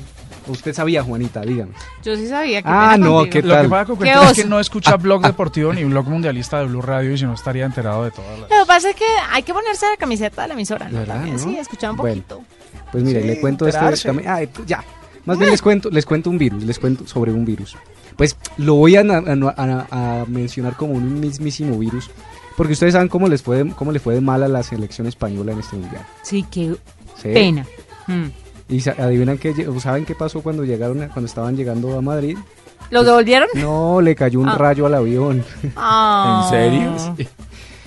[0.47, 1.73] Usted sabía, Juanita, dígame.
[2.05, 3.69] Yo sí sabía que Ah, no, ¿qué Lo que tal?
[3.69, 7.19] pasa con es que no escucha blog deportivo ni blog mundialista de Blue Radio y
[7.19, 8.51] si no estaría enterado de todas las...
[8.51, 10.99] Lo que pasa es que hay que ponerse la camiseta de la emisora, ¿no?
[11.01, 11.39] ¿Verdad, no?
[11.39, 12.23] Sí, escuchar un Bueno.
[12.23, 12.45] poquito.
[12.93, 14.09] Pues mire, Sí, le cuento esto enterarse.
[14.11, 14.31] directamente.
[14.43, 14.85] Ay, pues ya.
[15.25, 17.77] Más bien les cuento, les cuento un virus, les cuento sobre un virus.
[18.17, 22.09] Pues lo voy a, na- a- a- a mencionar como un mismísimo virus,
[22.57, 25.07] porque ustedes saben cómo les fue, de- cómo le fue de mal a la selección
[25.09, 26.07] española en este mundial.
[26.23, 26.77] Sí, qué
[27.21, 27.29] ¿Sí?
[27.35, 27.67] pena.
[28.07, 28.27] Mm.
[28.69, 32.37] Y adivinan qué, saben qué pasó cuando llegaron, a- cuando estaban llegando a Madrid.
[32.91, 33.49] ¿Lo devolvieron?
[33.55, 34.57] No, le cayó un Ah.
[34.59, 35.45] rayo al avión.
[35.77, 36.43] Ah.
[36.45, 36.97] ¿En serio?
[37.17, 37.29] Sí.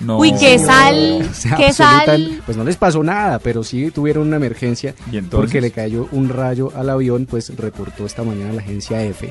[0.00, 0.16] No.
[0.18, 2.40] Uy, qué sal, O sea, qué sal.
[2.46, 5.30] Pues no les pasó nada, pero sí tuvieron una emergencia ¿Y entonces?
[5.38, 9.30] porque le cayó un rayo al avión, pues reportó esta mañana la agencia F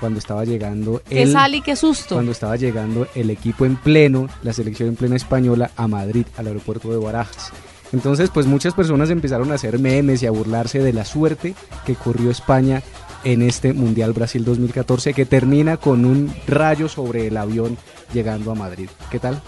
[0.00, 2.16] cuando estaba llegando Qué el, sal y qué susto.
[2.16, 6.48] cuando estaba llegando el equipo en pleno, la selección en plena española a Madrid, al
[6.48, 7.50] aeropuerto de Barajas.
[7.92, 11.94] Entonces, pues muchas personas empezaron a hacer memes y a burlarse de la suerte que
[11.94, 12.82] corrió España
[13.24, 17.76] en este Mundial Brasil 2014 que termina con un rayo sobre el avión
[18.12, 18.88] llegando a Madrid.
[19.10, 19.40] ¿Qué tal?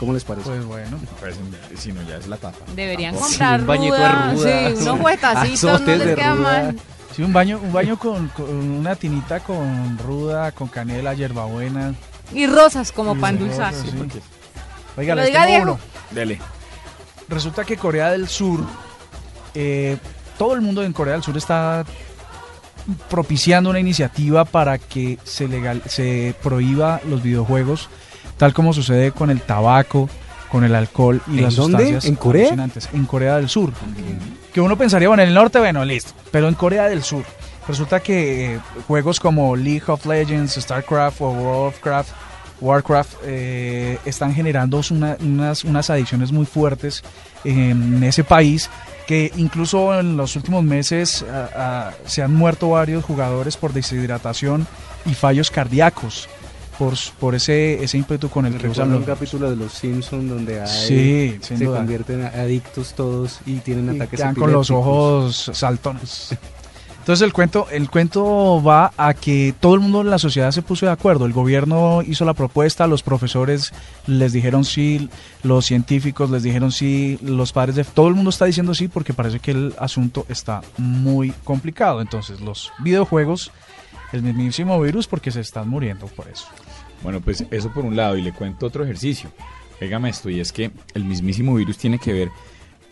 [0.00, 0.48] ¿Cómo les parece?
[0.48, 0.98] Pues bueno.
[1.20, 1.36] Pues,
[1.78, 2.58] si no, ya es la tapa.
[2.74, 6.34] Deberían Sí, comprar un bañito de ruda, sí, unos juetacitos, no Azotes les de queda
[6.34, 6.42] ruda.
[6.64, 6.76] mal.
[7.14, 11.94] Sí, un baño, un baño con, con una tinita con ruda, con canela, hierbabuena.
[12.32, 13.74] Y rosas como Y rosas, endulzar.
[13.74, 13.90] sí.
[14.96, 15.78] Oiga, les diga tengo uno.
[16.10, 16.40] Dele.
[17.28, 18.60] Resulta que Corea del Sur,
[19.54, 19.96] eh,
[20.38, 21.84] todo el mundo en Corea del Sur está
[23.08, 27.88] propiciando una iniciativa para que se legal, se prohíba los videojuegos,
[28.36, 30.08] tal como sucede con el tabaco,
[30.50, 31.78] con el alcohol y ¿En las dónde?
[31.78, 32.68] sustancias ¿En Corea?
[32.92, 33.72] En Corea del Sur.
[34.52, 36.12] Que uno pensaría, bueno, en el norte, bueno, listo.
[36.30, 37.24] Pero en Corea del Sur.
[37.66, 42.10] Resulta que eh, juegos como League of Legends, StarCraft o World of Craft,
[42.60, 47.02] Warcraft eh, están generando una- unas, unas adicciones muy fuertes
[47.44, 48.70] en ese país
[49.06, 51.24] que incluso en los últimos meses
[52.06, 54.66] se han muerto varios jugadores por deshidratación
[55.04, 56.28] y fallos cardíacos
[56.78, 59.72] por, por ese, ese ímpetu con el que usan Recuerdo un los capítulo de Los
[59.74, 61.76] Simpsons donde hay- Sí, se duda.
[61.78, 66.30] convierten adictos todos y tienen y ataques con los ojos saltones.
[67.04, 70.62] Entonces el cuento, el cuento va a que todo el mundo en la sociedad se
[70.62, 71.26] puso de acuerdo.
[71.26, 73.74] El gobierno hizo la propuesta, los profesores
[74.06, 75.10] les dijeron sí,
[75.42, 79.12] los científicos les dijeron sí, los padres de todo el mundo está diciendo sí porque
[79.12, 82.00] parece que el asunto está muy complicado.
[82.00, 83.52] Entonces los videojuegos,
[84.14, 86.46] el mismísimo virus porque se están muriendo por eso.
[87.02, 89.30] Bueno, pues eso por un lado, y le cuento otro ejercicio.
[89.78, 92.30] Pégame esto, y es que el mismísimo virus tiene que ver.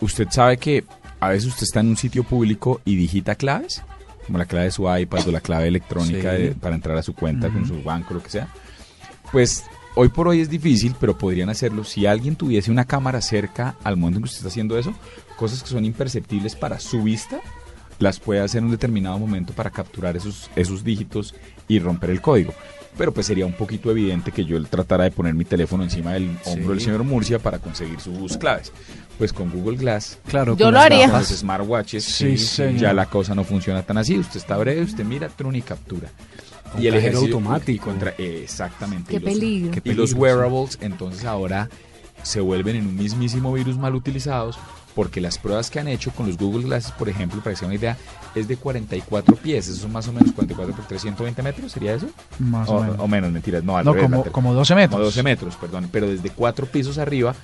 [0.03, 0.85] Usted sabe que
[1.19, 3.83] a veces usted está en un sitio público y digita claves,
[4.27, 6.43] como la clave de su iPad o la clave electrónica Sí.
[6.43, 7.75] de- para entrar a su cuenta con Ujú.
[7.77, 8.49] su banco, lo que sea.
[9.31, 13.77] Pues hoy por hoy es difícil, pero podrían hacerlo si alguien tuviese una cámara cerca
[13.85, 14.95] al momento en que usted está haciendo eso,
[15.37, 17.41] cosas que son imperceptibles para su vista,
[17.99, 21.35] las puede hacer en un determinado momento para capturar esos, esos dígitos
[21.69, 22.53] y romper el código.
[22.99, 26.37] Pero pues sería un poquito evidente que yo tratara de poner mi teléfono encima del
[26.45, 26.87] hombro del Sí.
[26.87, 28.71] señor Murcia para conseguir sus claves.
[29.23, 31.09] Pues con Google Glass, Claro, Yo con lo las haría.
[31.09, 34.19] con los smartwatches, Sí, sí, ya la cosa no funciona tan así.
[34.19, 36.09] Usted está breve, usted mira, trun y captura.
[36.75, 37.85] Un y el ejercicio automático.
[37.85, 39.11] contra- eh, exactamente.
[39.11, 39.71] Qué y los- peligro.
[39.71, 41.69] Qué y los peligro, wearables, entonces ahora
[42.25, 44.59] se vuelven en un mismísimo virus mal utilizados
[44.97, 47.65] porque las pruebas que han hecho con los Google Glasses, por ejemplo, para que se
[47.65, 47.97] den una idea,
[48.35, 49.69] es de 44 pies.
[49.69, 52.09] Eso son más o menos 44 por 320 metros, ¿sería eso?
[52.41, 52.97] Más o, o, menos.
[52.99, 53.63] o menos, mentiras.
[53.63, 54.91] No, al no, revés, como, como 12 metros.
[54.91, 55.89] Como 12 metros, perdón.
[55.93, 57.37] Pero desde cuatro pisos arriba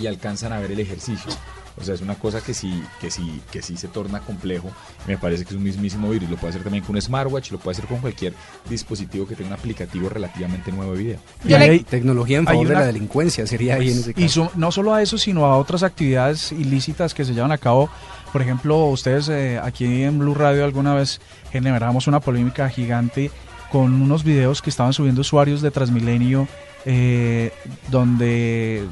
[0.00, 1.30] y alcanzan a ver el ejercicio.
[1.78, 4.70] O sea, es una cosa que sí, que sí, que sí se torna complejo.
[5.06, 6.30] Me parece que es un mismísimo virus.
[6.30, 8.32] Lo puede hacer también con un smartwatch, lo puede hacer con cualquier
[8.66, 11.18] dispositivo que tenga un aplicativo relativamente nuevo de video.
[11.44, 14.14] Y hay- Tecnología en Hay favor de una- la delincuencia sería ahí en ese Y
[14.14, 14.28] caso.
[14.46, 17.90] so- no solo a eso, sino a otras actividades ilícitas que se llevan a cabo.
[18.32, 21.20] Por ejemplo, ustedes eh, aquí en Blue Radio alguna vez
[21.52, 23.30] generamos una polémica gigante
[23.70, 26.48] con unos videos que estaban subiendo usuarios de Transmilenio
[26.88, 27.52] eh,
[27.90, 28.84] donde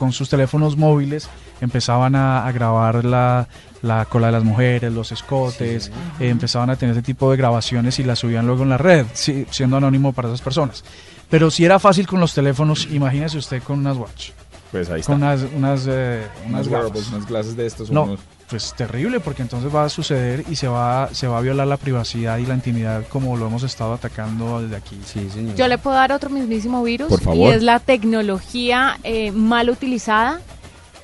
[0.00, 1.28] con sus teléfonos móviles
[1.60, 3.46] empezaban a, a grabar la,
[3.82, 7.98] la cola de las mujeres, los escotes, eh, empezaban a tener ese tipo de grabaciones
[7.98, 10.82] y las subían luego en la red, sí, siendo anónimo para esas personas.
[11.28, 14.30] Pero si era fácil con los teléfonos, imagínese usted con unas watch,
[14.72, 15.12] Pues ahí está.
[15.12, 17.90] con unas, unas, eh, unas unas wearables, unas clases de estos.
[17.90, 21.40] No, unos- pues terrible, porque entonces va a suceder y se va, se va a
[21.40, 24.98] violar la privacidad y la intimidad como lo hemos estado atacando desde aquí.
[25.06, 25.54] Sí, señor.
[25.54, 27.54] Yo le puedo dar otro mismísimo virus Por y favor.
[27.54, 30.40] es la tecnología eh, mal utilizada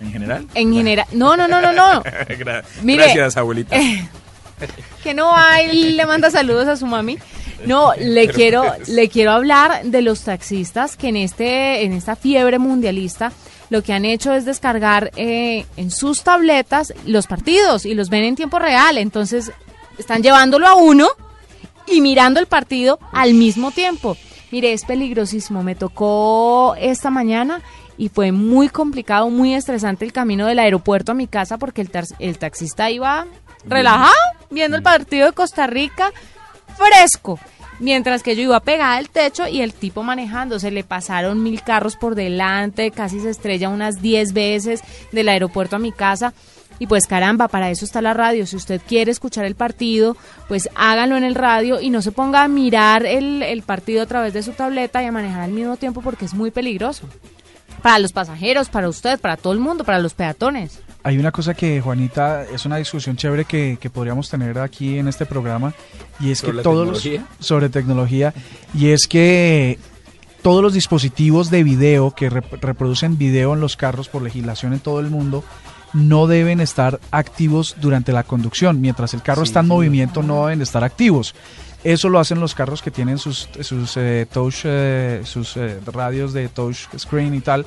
[0.00, 0.46] ¿En general?
[0.54, 1.06] en general.
[1.12, 2.02] No, no, no, no, no.
[2.28, 3.76] Gra- Mire, Gracias, abuelita.
[3.76, 4.08] Eh,
[5.02, 7.18] que no va y le manda saludos a su mami.
[7.64, 12.58] No, le quiero, le quiero hablar de los taxistas que en este, en esta fiebre
[12.58, 13.32] mundialista
[13.70, 18.24] lo que han hecho es descargar eh, en sus tabletas los partidos y los ven
[18.24, 18.98] en tiempo real.
[18.98, 19.52] Entonces
[19.98, 21.08] están llevándolo a uno
[21.86, 24.16] y mirando el partido al mismo tiempo.
[24.50, 25.62] Mire, es peligrosísimo.
[25.62, 27.62] Me tocó esta mañana
[27.98, 31.90] y fue muy complicado, muy estresante el camino del aeropuerto a mi casa porque el,
[32.18, 33.26] el taxista iba
[33.64, 34.12] relajado
[34.50, 36.12] viendo el partido de Costa Rica
[36.76, 37.40] fresco.
[37.78, 41.62] Mientras que yo iba pegada al techo y el tipo manejando, se le pasaron mil
[41.62, 46.32] carros por delante, casi se estrella unas 10 veces del aeropuerto a mi casa.
[46.78, 48.46] Y pues caramba, para eso está la radio.
[48.46, 50.16] Si usted quiere escuchar el partido,
[50.48, 54.06] pues háganlo en el radio y no se ponga a mirar el, el partido a
[54.06, 57.08] través de su tableta y a manejar al mismo tiempo porque es muy peligroso.
[57.86, 60.80] Para los pasajeros, para usted, para todo el mundo, para los peatones.
[61.04, 65.06] Hay una cosa que, Juanita, es una discusión chévere que, que podríamos tener aquí en
[65.06, 65.72] este programa
[66.18, 68.34] y es ¿Sobre que todos los- sobre tecnología
[68.74, 69.78] y es que
[70.42, 74.80] todos los dispositivos de video que rep- reproducen video en los carros por legislación en
[74.80, 75.44] todo el mundo
[75.92, 78.80] no deben estar activos durante la conducción.
[78.80, 79.68] Mientras el carro Sí, está en sí.
[79.72, 81.36] movimiento no deben estar activos.
[81.92, 86.32] Eso lo hacen los carros que tienen sus, sus eh, touch, eh, sus eh, radios
[86.32, 87.64] de touch screen y tal.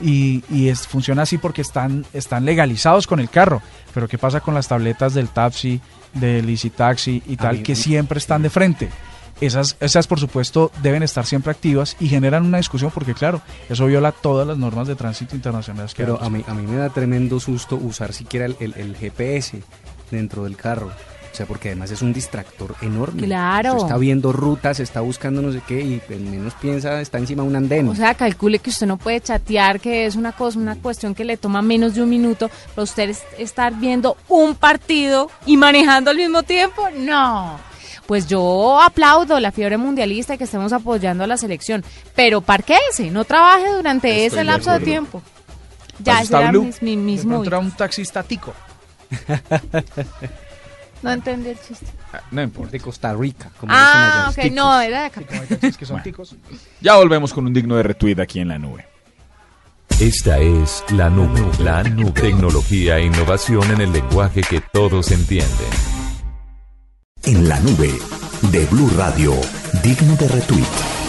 [0.00, 3.62] Y, y es, funciona así porque están, están legalizados con el carro.
[3.94, 5.80] Pero ¿qué pasa con las tabletas del taxi,
[6.12, 8.88] del Easy Taxi y tal, que siempre están de frente?
[9.40, 13.84] Esas, esas, por supuesto, deben estar siempre activas y generan una discusión porque, claro, eso
[13.86, 16.88] viola todas las normas de tránsito internacionales que Pero a mí, a mí me da
[16.90, 19.60] tremendo susto usar siquiera el, el- el GPS
[20.10, 20.90] dentro del carro.
[21.36, 23.24] O sea, porque además es un distractor enorme.
[23.24, 23.72] Claro.
[23.74, 27.48] Usted está viendo rutas, está buscando no sé qué y menos piensa está encima de
[27.50, 27.86] un andén.
[27.90, 31.26] O sea, calcule que usted no puede chatear, que es una cosa, una cuestión que
[31.26, 36.10] le toma menos de un minuto, pero usted es- estar viendo un partido y manejando
[36.10, 37.58] al mismo tiempo, no.
[38.06, 43.10] Pues yo aplaudo la fiebre mundialista y que estemos apoyando a la selección, pero parquéese,
[43.10, 44.90] no trabaje durante Estoy ese de lapso de acuerdo.
[44.90, 45.20] tiempo.
[45.20, 46.64] ¿Para Ya, eso ese está era Blue?
[46.64, 47.30] mis- mi De mismo.
[47.32, 48.54] pronto era un taxista tico.
[51.02, 51.86] No entendí el chiste.
[52.30, 52.72] No importa.
[52.72, 53.50] De Costa Rica.
[53.60, 54.50] Como Ah, dicen allá.
[54.50, 55.22] ok, no, era de acá.
[55.78, 56.34] que son ticos.
[56.80, 58.86] Ya volvemos con un digno de retweet aquí en la nube.
[60.00, 62.12] Esta es la nube, la nube.
[62.20, 65.68] Tecnología e innovación en el lenguaje que todos entienden.
[67.24, 67.92] En la nube
[68.50, 69.34] de Blue Radio,
[69.82, 71.05] digno de retweet.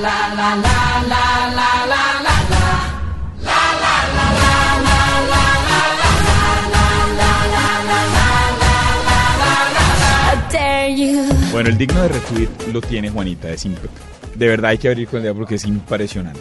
[0.00, 1.24] lá, lá, lá, lá,
[1.54, 2.34] lá, lá, lá.
[11.52, 13.88] Bueno, el digno de retweet lo tiene Juanita de Simple.
[14.34, 16.40] De verdad hay que abrir con el dedo porque es impresionante.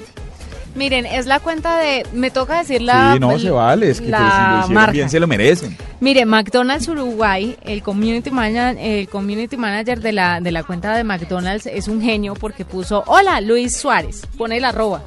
[0.75, 2.05] Miren, es la cuenta de.
[2.13, 3.13] Me toca decir la.
[3.13, 5.77] sí, no se vale, es que la pero si lo bien se lo merecen.
[5.99, 11.03] Mire, McDonald's Uruguay, el community manager, el community manager de la de la cuenta de
[11.03, 15.03] McDonald's es un genio porque puso, hola Luis Suárez, pone el arroba.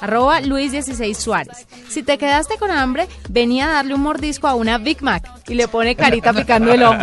[0.00, 1.66] Arroba Luis 16 Suárez.
[1.88, 5.54] Si te quedaste con hambre, venía a darle un mordisco a una Big Mac y
[5.54, 6.96] le pone carita picando el ojo.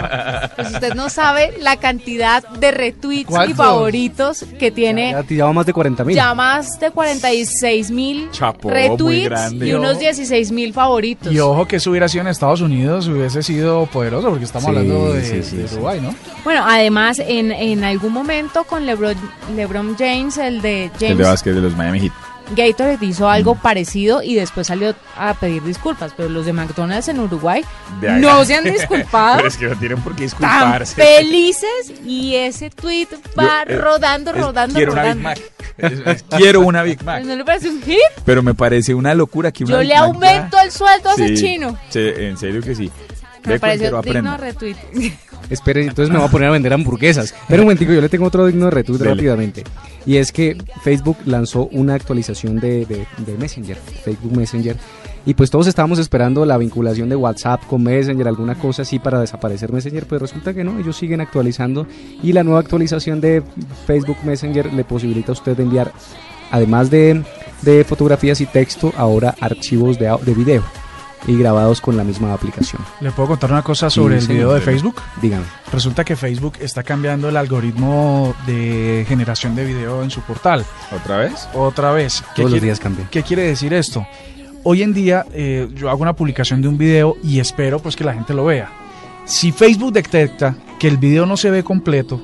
[0.56, 5.74] Pues usted no sabe la cantidad de retweets y favoritos que tiene Ya más de
[5.74, 6.16] 40 mil.
[6.16, 8.30] ya más de 46 mil
[8.64, 11.32] retweets y unos 16 mil favoritos.
[11.32, 14.70] Y ojo que eso hubiera sido en Estados Unidos, hubiese sido poderoso, porque estamos Sí,
[14.70, 15.76] hablando de, sí, sí, de sí.
[15.76, 16.14] Uruguay, ¿no?
[16.44, 19.16] Bueno, además, en, en algún momento con LeBron,
[19.56, 22.14] LeBron James, el de El James de básquet de los Miami Heat.
[22.56, 27.20] Gatorade hizo algo parecido y después salió a pedir disculpas, pero los de McDonald's en
[27.20, 27.64] Uruguay
[28.02, 29.38] De no se han disculpado.
[29.38, 30.96] Pero es que no tienen por qué Tan disculparse.
[31.02, 35.20] felices y ese tweet va Yo, eh, rodando, es- rodando, quiero rodando.
[35.22, 35.52] una Big Mac.
[35.78, 37.24] Es- es- quiero una Big Mac.
[37.24, 37.98] ¿No le parece un hit?
[38.26, 41.10] Pero me parece una locura que una Yo Big le Mac aumento ya- el sueldo
[41.10, 41.78] a ese chino.
[41.90, 42.92] sí, en serio que sí.
[43.46, 44.38] Me pareció digno aprenda.
[44.38, 44.76] retweet.
[45.50, 47.36] Espere, entonces me voy a poner a vender hamburguesas.
[47.50, 49.12] Pero un momentico, yo le tengo otro digno de retweet Dele.
[49.12, 49.64] rápidamente.
[50.06, 54.78] Y es que Facebook lanzó una actualización de, de- de Messenger, Facebook Messenger.
[55.26, 59.20] Y pues todos estábamos esperando la vinculación de WhatsApp con Messenger, alguna cosa así para
[59.22, 61.88] desaparecer Messenger, pero resulta que no, ellos siguen actualizando
[62.22, 63.42] y la nueva actualización de
[63.88, 65.94] Facebook Messenger le posibilita a usted enviar,
[66.52, 67.22] además de,
[67.62, 70.64] de fotografías y texto, ahora archivos de, de video
[71.28, 72.82] y grabados con la misma aplicación.
[73.02, 74.62] ¿Le puedo contar una cosa sobre Sí, el video de.
[74.62, 75.02] Facebook?
[75.22, 75.46] Dígame.
[75.72, 80.66] Resulta que Facebook está cambiando el algoritmo de generación de video en su portal.
[80.92, 81.48] ¿Otra vez?
[81.54, 82.22] Otra vez.
[82.36, 83.08] ¿Qué Todos los días cambia.
[83.10, 84.06] ¿Qué quiere decir esto?
[84.64, 88.04] Hoy en día eh, yo hago una publicación de un video y espero pues que
[88.04, 88.70] la gente lo vea.
[89.26, 92.22] Si Facebook detecta que el video no se ve completo,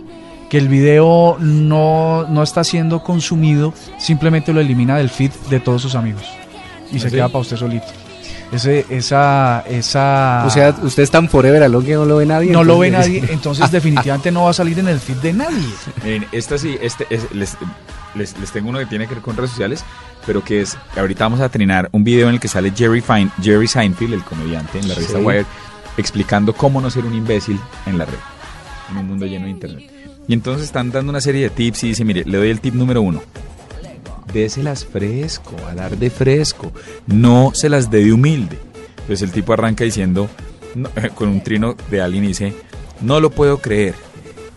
[0.50, 5.82] que el video no, no está siendo consumido, simplemente lo elimina del feed de todos
[5.82, 6.24] sus amigos.
[6.92, 7.16] Y ¿Ah, se sí?
[7.16, 7.88] queda para usted solito.
[8.52, 10.44] Ese, esa, esa...
[10.46, 12.52] O sea, usted es tan forever alone que no lo ve nadie.
[12.52, 15.68] no lo ve nadie, entonces definitivamente no va a salir en el feed de nadie.
[16.04, 17.56] Miren, esta sí, este es- les,
[18.16, 19.84] les, les tengo uno que tiene que ver con redes sociales,
[20.26, 23.30] pero que es, ahorita vamos a estrenar un video en el que sale Jerry, Fine,
[23.42, 25.24] Jerry Seinfeld, el comediante en la revista Sí.
[25.24, 25.46] Wired,
[25.98, 28.14] explicando cómo no ser un imbécil en la red,
[28.92, 29.92] en un mundo lleno de internet.
[30.28, 32.74] Y entonces están dando una serie de tips y dice, mire, le doy el tip
[32.74, 33.22] número uno.
[34.34, 36.72] Déselas fresco, a dar de fresco,
[37.08, 38.58] no se las dé de humilde.
[39.02, 40.30] Entonces el tipo arranca diciendo,
[40.76, 42.54] no, con un trino de alguien dice,
[43.02, 43.96] no lo puedo creer,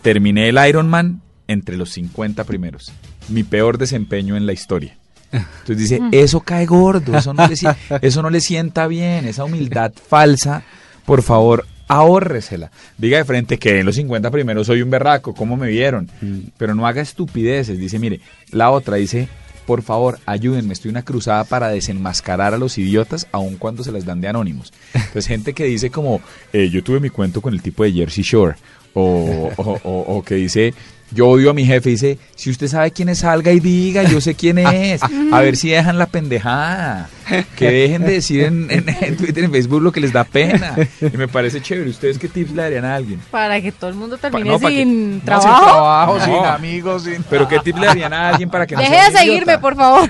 [0.01, 2.91] terminé el Ironman entre los 50 primeros,
[3.29, 4.95] mi peor desempeño en la historia.
[5.31, 7.65] Entonces dice, eso cae gordo, eso no le, si-
[8.01, 10.63] eso no le sienta bien, esa humildad falsa,
[11.05, 12.69] por favor, ahórresela.
[12.99, 16.09] Diga de frente que en los 50 primeros soy un berraco, ¿cómo me vieron?
[16.57, 17.79] Pero no haga estupideces.
[17.79, 18.19] Dice, mire,
[18.51, 19.27] la otra dice,
[19.65, 24.05] por favor, ayúdenme, estoy una cruzada para desenmascarar a los idiotas, aun cuando se las
[24.05, 24.73] dan de anónimos.
[24.93, 26.21] Entonces, gente que dice como,
[26.51, 28.55] eh, yo tuve mi cuento con el tipo de Jersey Shore,
[28.93, 30.73] o que dice,
[31.13, 34.03] Yo odio a mi jefe y dice, si usted sabe quién es, salga y diga,
[34.03, 35.01] yo sé quién es.
[35.31, 37.09] A ver si dejan la pendejada.
[37.55, 40.75] Que dejen de decir en, en- en Twitter, en Facebook lo que les da pena.
[41.01, 41.89] Y me parece chévere.
[41.89, 43.19] ¿Ustedes qué tips le darían a alguien?
[43.31, 45.65] Para que todo el mundo termine no, para que- sin no, sin trabajo.
[45.65, 46.25] trabajo, No.
[46.25, 47.23] sin amigos, sin...
[47.29, 49.61] Pero ¿qué tips le darían a alguien para que no Deje sea de seguirme, idiota?
[49.61, 50.09] por favor.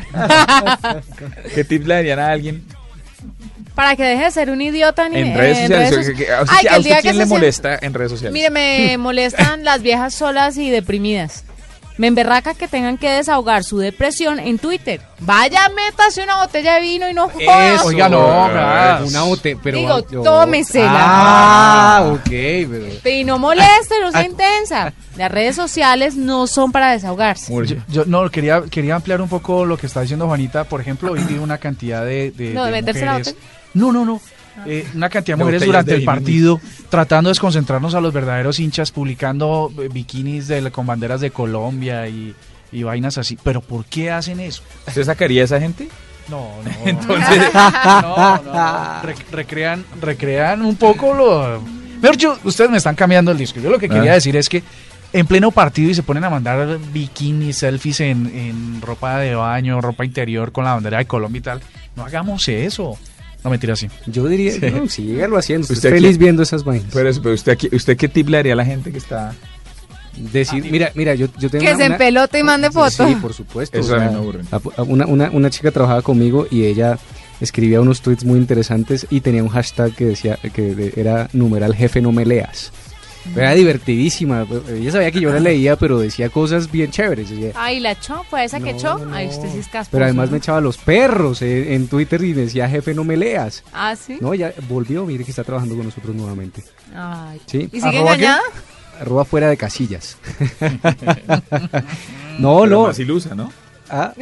[1.54, 2.64] ¿Qué tips le darían a alguien
[3.76, 6.08] Para que deje de ser un idiota ni- en redes sociales?
[6.10, 7.80] Que- que- ¿A usted, Ay, que a el usted día que quién se le molesta
[7.82, 8.34] en redes sociales?
[8.34, 11.44] Mire, me molestan las viejas solas y deprimidas.
[11.96, 15.00] Me emberraca que tengan que desahogar su depresión en Twitter.
[15.20, 17.76] Vaya, métase una botella de vino y no jodas.
[17.82, 18.46] Eso, Oiga, no.
[19.06, 19.78] Una botella, pero...
[19.78, 20.90] Digo, yo- tómesela.
[20.92, 22.86] Ah, ok, pero...
[23.12, 24.26] Y no moleste, no sea Ah.
[24.26, 24.94] intensa.
[25.18, 27.54] Las redes sociales no son para desahogarse.
[27.54, 30.64] Yo, yo- no, quería, quería ampliar un poco lo que está diciendo Juanita.
[30.64, 33.36] Por ejemplo, hoy vi una cantidad de, de, No, de de meterse la mujeres.
[33.74, 34.22] No, no, no.
[34.58, 34.64] Ah.
[34.68, 38.60] Eh, una cantidad de mujeres durante de el partido tratando de desconcentrarnos a los verdaderos
[38.60, 42.36] hinchas, publicando eh, bikinis de, con banderas de Colombia y,
[42.72, 43.38] y vainas así.
[43.44, 44.62] Pero ¿por qué hacen eso?
[44.88, 45.88] ¿Usted sacaría a esa gente?
[46.30, 46.72] No, no.
[46.90, 49.02] Entonces, no, no, no.
[49.04, 51.62] Rec- recrean, recrean un poco lo.
[52.02, 53.60] Mejor dicho, ustedes me están cambiando el disco.
[53.60, 54.16] Yo lo que quería Ah.
[54.16, 54.62] decir es que
[55.14, 59.80] en pleno partido y se ponen a mandar bikinis, selfies en, en ropa de baño,
[59.82, 61.62] ropa interior con la bandera de Colombia y tal.
[61.96, 62.98] No hagamos eso.
[63.44, 63.88] No mentira así.
[64.08, 65.64] Yo diría, no, sígalo haciendo.
[65.66, 66.88] Usted, Usted feliz aquí- viendo esas vainas.
[66.94, 69.34] pero, pero usted, aquí- ¿usted qué tip le daría a la gente que está...?
[70.16, 73.08] Decir, mira, mira, yo, yo tengo Que una- se empelote y mande fotos.
[73.08, 73.80] Sí, por supuesto.
[73.80, 74.16] Eso o a mí
[74.48, 77.00] sea, a- Una, una, una chica trabajaba conmigo y ella
[77.42, 82.00] escribía unos tweets muy interesantes y tenía un hashtag que decía que era numeral jefe
[82.00, 82.72] no me leas.
[83.36, 84.46] Era divertidísima.
[84.70, 87.30] Ella sabía que yo la leía, pero decía cosas bien chéveres.
[87.30, 89.00] decía, Ay, la echó, fue esa que echó.
[89.14, 89.90] Ay, usted sí es casposo.
[89.92, 90.32] Pero además ¿no?
[90.34, 93.64] me echaba los perros eh, en Twitter y decía jefe no me leas.
[93.74, 94.18] Ah, sí.
[94.20, 96.64] No, ella volvió, mire que está trabajando con nosotros nuevamente.
[96.96, 97.40] Ay.
[97.46, 97.70] Sí.
[97.72, 98.42] ¿Y sigue engañada?
[99.00, 100.18] Arroba fuera de casillas.
[102.40, 102.84] no, Pero no.
[102.88, 103.52] más ilusa, ¿no?
[103.90, 104.14] Ah,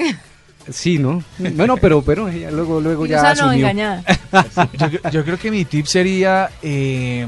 [0.69, 1.23] sí, ¿no?
[1.37, 3.67] Bueno, pero, pero ella luego, luego ya Ilusa no, asumió.
[3.67, 4.03] engañada.
[4.77, 7.25] Yo, yo creo que mi tip sería eh,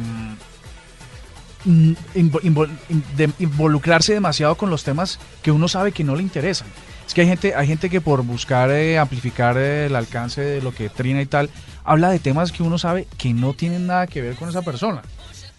[3.39, 6.67] involucrarse demasiado con los temas que uno sabe que no le interesan.
[7.07, 10.61] Es que hay gente, hay gente que por buscar eh, amplificar eh, el alcance de
[10.61, 11.49] lo que trina y tal,
[11.83, 15.01] habla de temas que uno sabe que no tienen nada que ver con esa persona.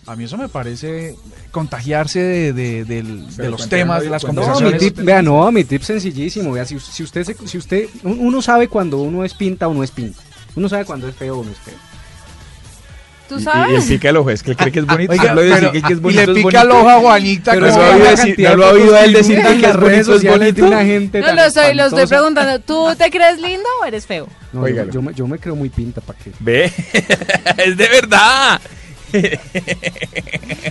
[0.07, 1.17] A mí eso me parece
[1.51, 3.03] contagiarse de,
[3.39, 4.23] los temas, no, de las.
[4.25, 4.79] No, mi conversaciones.
[4.79, 6.53] tip, vea, no, mi tip sencillísimo.
[6.53, 9.73] Vea, si, si usted, se- si usted, un- uno sabe cuando uno es pinta o
[9.73, 10.21] no es pinta.
[10.57, 11.75] Uno sabe cuando es feo o no es feo.
[13.29, 13.83] ¿Tú Y- Y, y sabes?
[13.85, 15.13] él pica el ojo, es que él cree que es bonito.
[15.13, 16.81] Oiga, decir que- que es y bonito, le pica el bonito.
[16.81, 17.53] ojo a Juanita.
[17.53, 20.07] Pero no ha decir- no lo ha oído él que decir que las es redes
[20.07, 20.67] bonito, es bonito.
[20.67, 22.59] una gente No lo soy, lo estoy preguntando.
[22.61, 24.29] ¿Tú te crees lindo o eres feo?
[24.53, 26.31] No, yo, yo me, yo me creo muy pinta, ¿para qué?
[26.39, 26.65] Ve,
[27.57, 28.61] es de verdad.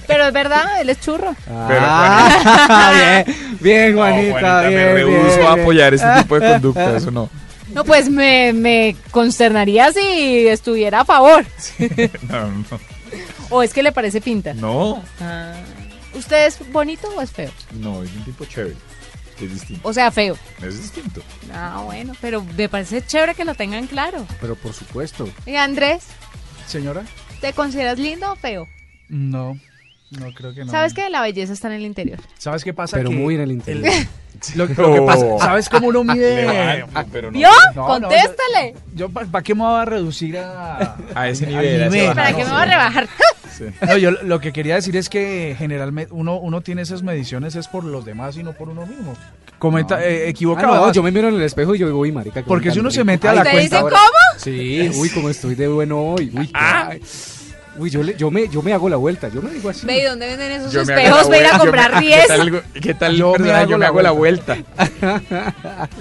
[0.07, 1.35] Pero es verdad, él es churro.
[1.49, 5.61] Ah, bien, bien, No, Juanita, me bien, rehuso bien, a bien.
[5.61, 7.29] apoyar ese tipo de conducta, eso no.
[7.73, 11.45] No, pues me, me consternaría si estuviera a favor.
[12.29, 12.65] No, no.
[13.49, 14.53] ¿O es que le parece pinta?
[14.53, 15.53] No, Ah.
[16.15, 17.51] ¿Usted es bonito o es feo?
[17.79, 18.75] no, es un tipo chévere.
[19.41, 19.87] Es distinto.
[19.87, 20.37] O sea, feo.
[20.61, 21.21] Es distinto.
[21.51, 24.25] Ah, bueno, pero me parece chévere que lo tengan claro.
[24.39, 25.27] Pero por supuesto.
[25.45, 26.03] Y Andrés,
[26.67, 27.03] Señora.
[27.41, 28.67] ¿te consideras lindo o feo?
[29.09, 29.57] No,
[30.11, 30.71] no creo que no.
[30.71, 32.19] Sabes que la belleza está en el interior.
[32.37, 32.97] ¿Sabes qué pasa?
[32.97, 33.91] Pero Que muy en el interior.
[34.55, 36.83] Lo, lo que pasa, ¿sabes cómo uno mide?
[37.11, 37.37] Pero no.
[37.37, 37.49] ¿Vio?
[37.75, 38.75] no, Contéstale.
[38.95, 42.13] Yo, ¿para qué me voy a reducir a, A ese nivel, a.
[42.13, 43.07] ¿Para qué me voy a rebajar?
[43.87, 47.67] No, yo lo que quería decir es que generalmente uno, uno tiene esas mediciones es
[47.67, 49.15] por los demás y no por uno mismo.
[49.59, 50.87] Comenta, eh, Ah, equivocado.
[50.87, 52.41] no, yo me miro en el espejo y yo digo, uy, marica.
[52.41, 54.39] qué Porque si uno se mete a la ¿Te cuenta dicen ahora- cómo?
[54.39, 56.31] Sí, uy, como estoy de bueno hoy.
[56.35, 57.01] Uy, ay.
[57.77, 59.29] Uy yo, le- yo, me, yo me hago la vuelta.
[59.29, 59.85] Yo me digo así.
[59.85, 61.27] Ve, ¿y dónde venden esos Yo espejos?
[61.27, 62.25] Voy a ir a comprar me- 10.
[62.81, 64.57] ¿Qué tal, Yo me hago yo me la hago la vuelta.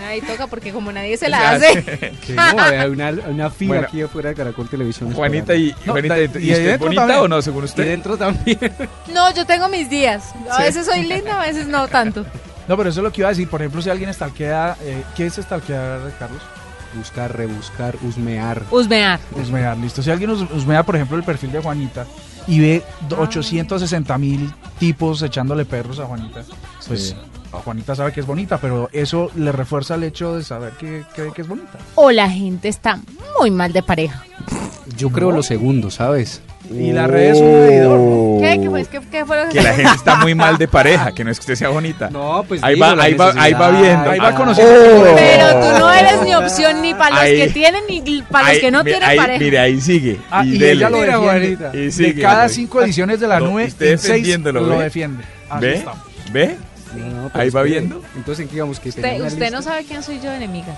[0.06, 1.82] Ahí toca porque como nadie se O la sea, hace.
[2.26, 3.86] Que no, hay una, una fila Bueno.
[3.88, 5.12] aquí afuera de Caracol Televisión.
[5.12, 7.20] Juanita, ¿y, No, Juanita, ¿y y usted es dentro bonita también.
[7.20, 7.84] o no, según Y usted?
[7.86, 8.58] dentro también.
[9.12, 10.24] No, yo tengo mis días.
[10.50, 12.24] A veces soy linda, a veces no tanto.
[12.68, 13.48] No, pero eso es lo que iba a decir.
[13.48, 16.40] Por ejemplo, si alguien stalkea, eh, ¿qué es stalkear, Carlos?
[16.96, 18.62] Buscar, rebuscar, husmear.
[18.70, 19.18] Husmear.
[19.34, 20.02] Husmear, listo.
[20.02, 22.04] Si alguien hus- husmea, por ejemplo, el perfil de Juanita
[22.46, 26.42] y ve do- 860 mil tipos echándole perros a Juanita,
[26.86, 27.16] pues Sí.
[27.64, 31.32] Juanita sabe que es bonita, pero eso le refuerza el hecho de saber que, que-
[31.32, 31.78] que es bonita.
[31.94, 32.98] O la gente está
[33.38, 34.24] muy mal de pareja.
[34.96, 36.42] Yo creo lo segundo, ¿sabes?
[36.70, 37.98] Y la red es un medidor.
[38.00, 38.38] ¿no?
[38.40, 38.60] ¿Qué?
[38.60, 38.84] ¿Qué fue?
[38.86, 41.30] ¿Qué, qué fue lo que Que la gente está muy mal de pareja, que no
[41.30, 42.08] es que usted sea bonita.
[42.10, 44.10] No, pues Ahí digo, va, ahí va, ahí va viendo.
[44.10, 44.72] Ahí va Ah, conociendo.
[44.74, 45.14] oh.
[45.14, 46.01] Pero tú no eres
[46.58, 49.08] ni opción ni para los Ahí- que tienen ni para los que no mire, tienen
[49.10, 49.38] ahí, pareja.
[49.40, 50.20] Mire, ahí sigue.
[50.30, 50.72] Ah, y, dele.
[50.72, 51.56] ella lo Mira, defiende.
[51.56, 51.76] Juanita.
[51.76, 54.84] Y de cada cinco ediciones de la No, nube, usted en seis lo ¿ve?
[54.84, 55.24] defiende.
[55.50, 55.84] Así ¿Ve?
[56.32, 56.56] ¿Ve?
[56.96, 58.02] No, Ahí va viendo.
[58.16, 60.76] Entonces, ¿en qué digamos que Usted, usted no sabe quién soy yo, enemiga.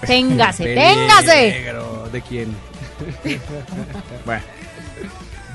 [0.06, 1.64] Téngase, téngase.
[2.12, 2.48] ¿De quién?
[4.24, 4.42] Bueno.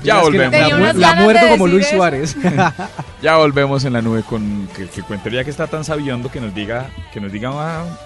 [0.06, 0.96] Ya volvemos.
[0.96, 1.96] La, mu- muerto de como Luis eso.
[1.96, 2.36] Suárez.
[3.22, 6.38] Ya volvemos en la nube con que, que cuente ya que está tan sabiondo que
[6.40, 7.50] nos diga que nos diga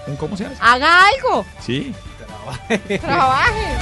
[0.07, 0.55] un cómo se hace.
[0.59, 1.45] Haga algo.
[1.59, 1.93] Sí.
[3.01, 3.75] Trabaje.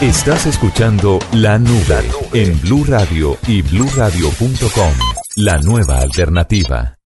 [0.00, 4.92] Estás escuchando La Nube en Blue Radio y bluradio.com.
[5.36, 6.98] La nueva alternativa.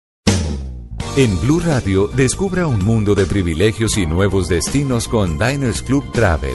[1.18, 6.54] En Blue Radio, descubra un mundo de privilegios y nuevos destinos con Diners Club Travel.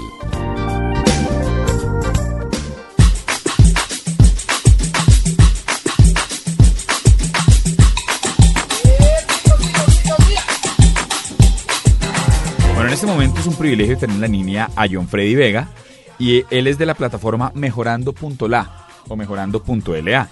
[12.74, 15.72] Bueno, en este momento es un privilegio tener en la línea a John Freddy Vega
[16.18, 20.30] y él es de la plataforma mejorando.la o mejorando.la.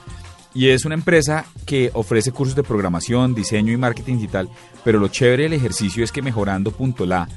[0.54, 4.49] Y es una empresa que ofrece cursos de programación, diseño y marketing digital,
[4.84, 7.28] pero lo chévere del ejercicio es que mejorando.la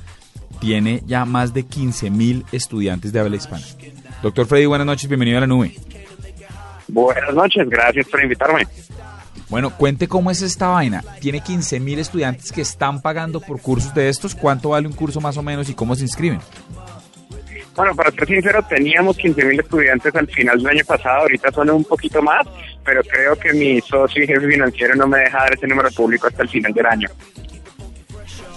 [0.60, 3.64] tiene ya más de 15 mil estudiantes de habla hispana.
[4.22, 5.76] Doctor Freddy, buenas noches, bienvenido a la nube.
[6.88, 8.66] Buenas noches, gracias por invitarme.
[9.48, 11.04] Bueno, cuente cómo es esta vaina.
[11.20, 14.34] Tiene 15 mil estudiantes que están pagando por cursos de estos.
[14.34, 16.40] ¿Cuánto vale un curso más o menos y cómo se inscriben?
[17.76, 21.84] Bueno, para ser sincero, teníamos 15.000 estudiantes al final del año pasado, ahorita son un
[21.84, 22.46] poquito más,
[22.84, 26.28] pero creo que mi socio y jefe financiero no me deja dar ese número público
[26.28, 27.08] hasta el final del año.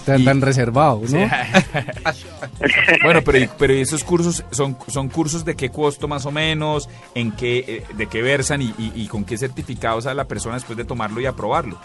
[0.06, 1.30] Tan, tan reservado, ¿no?
[3.04, 6.32] Bueno, pero, y- pero ¿y esos cursos son, son cursos de qué costo más o
[6.32, 10.26] menos, en qué, eh, de qué versan y, y- y con qué certificados a la
[10.26, 11.78] persona después de tomarlo y aprobarlo.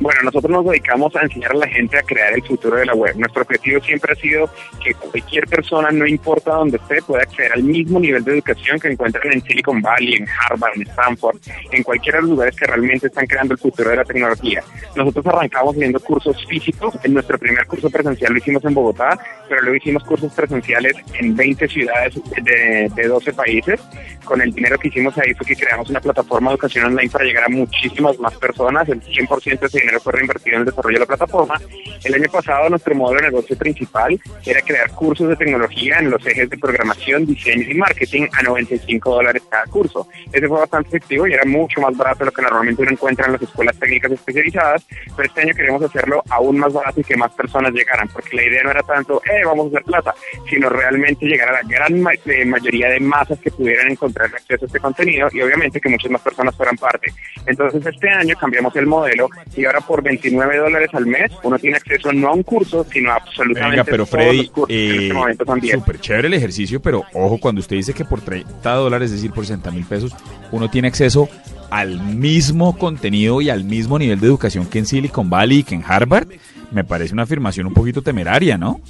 [0.00, 2.94] Bueno, nosotros nos dedicamos a enseñar a la gente a crear el futuro de la
[2.94, 3.14] web.
[3.16, 4.50] Nuestro objetivo siempre ha sido
[4.82, 8.88] que cualquier persona, no importa dónde esté, pueda acceder al mismo nivel de educación que
[8.88, 11.36] encuentran en Silicon Valley, en Harvard, en Stanford,
[11.70, 14.64] en cualquiera de los lugares que realmente están creando el futuro de la tecnología.
[14.96, 16.94] Nosotros arrancamos haciendo cursos físicos.
[17.04, 19.18] En nuestro primer curso presencial lo hicimos en Bogotá,
[19.50, 23.78] pero luego hicimos cursos presenciales en 20 ciudades de, de 12 países.
[24.24, 27.24] Con el dinero que hicimos ahí fue que creamos una plataforma de educación online para
[27.26, 28.88] llegar a muchísimas más personas.
[28.88, 31.60] El 100% de ese dinero fue reinvertido en el desarrollo de la plataforma.
[32.04, 36.24] El año pasado nuestro modelo de negocio principal era crear cursos de tecnología en los
[36.26, 40.06] ejes de programación, diseño y marketing a 95 dólares cada curso.
[40.32, 43.26] Ese fue bastante efectivo y era mucho más barato de lo que normalmente uno encuentra
[43.26, 44.86] en las escuelas técnicas especializadas,
[45.16, 48.44] pero este año queremos hacerlo aún más barato y que más personas llegaran, porque la
[48.44, 50.14] idea no era tanto, eh, vamos a hacer plata,
[50.48, 54.64] sino realmente llegar a la gran ma- eh, mayoría de masas que pudieran encontrar acceso
[54.64, 57.12] a este contenido y obviamente que muchas más personas fueran parte.
[57.46, 61.76] Entonces este año cambiamos el modelo y ahora por 29 dólares al mes uno tiene
[61.76, 64.90] acceso no a un curso, sino a absolutamente Venga, pero todos Freddy, los cursos que
[64.90, 65.74] en eh, este momento son 10.
[65.74, 69.32] súper chévere el ejercicio, pero ojo, cuando usted dice que por 30 dólares, es decir,
[69.32, 70.14] por 60 mil pesos,
[70.52, 71.28] uno tiene acceso
[71.70, 75.74] al mismo contenido y al mismo nivel de educación que en Silicon Valley y que
[75.76, 76.28] en Harvard,
[76.72, 78.80] me parece una afirmación un poquito temeraria, ¿no?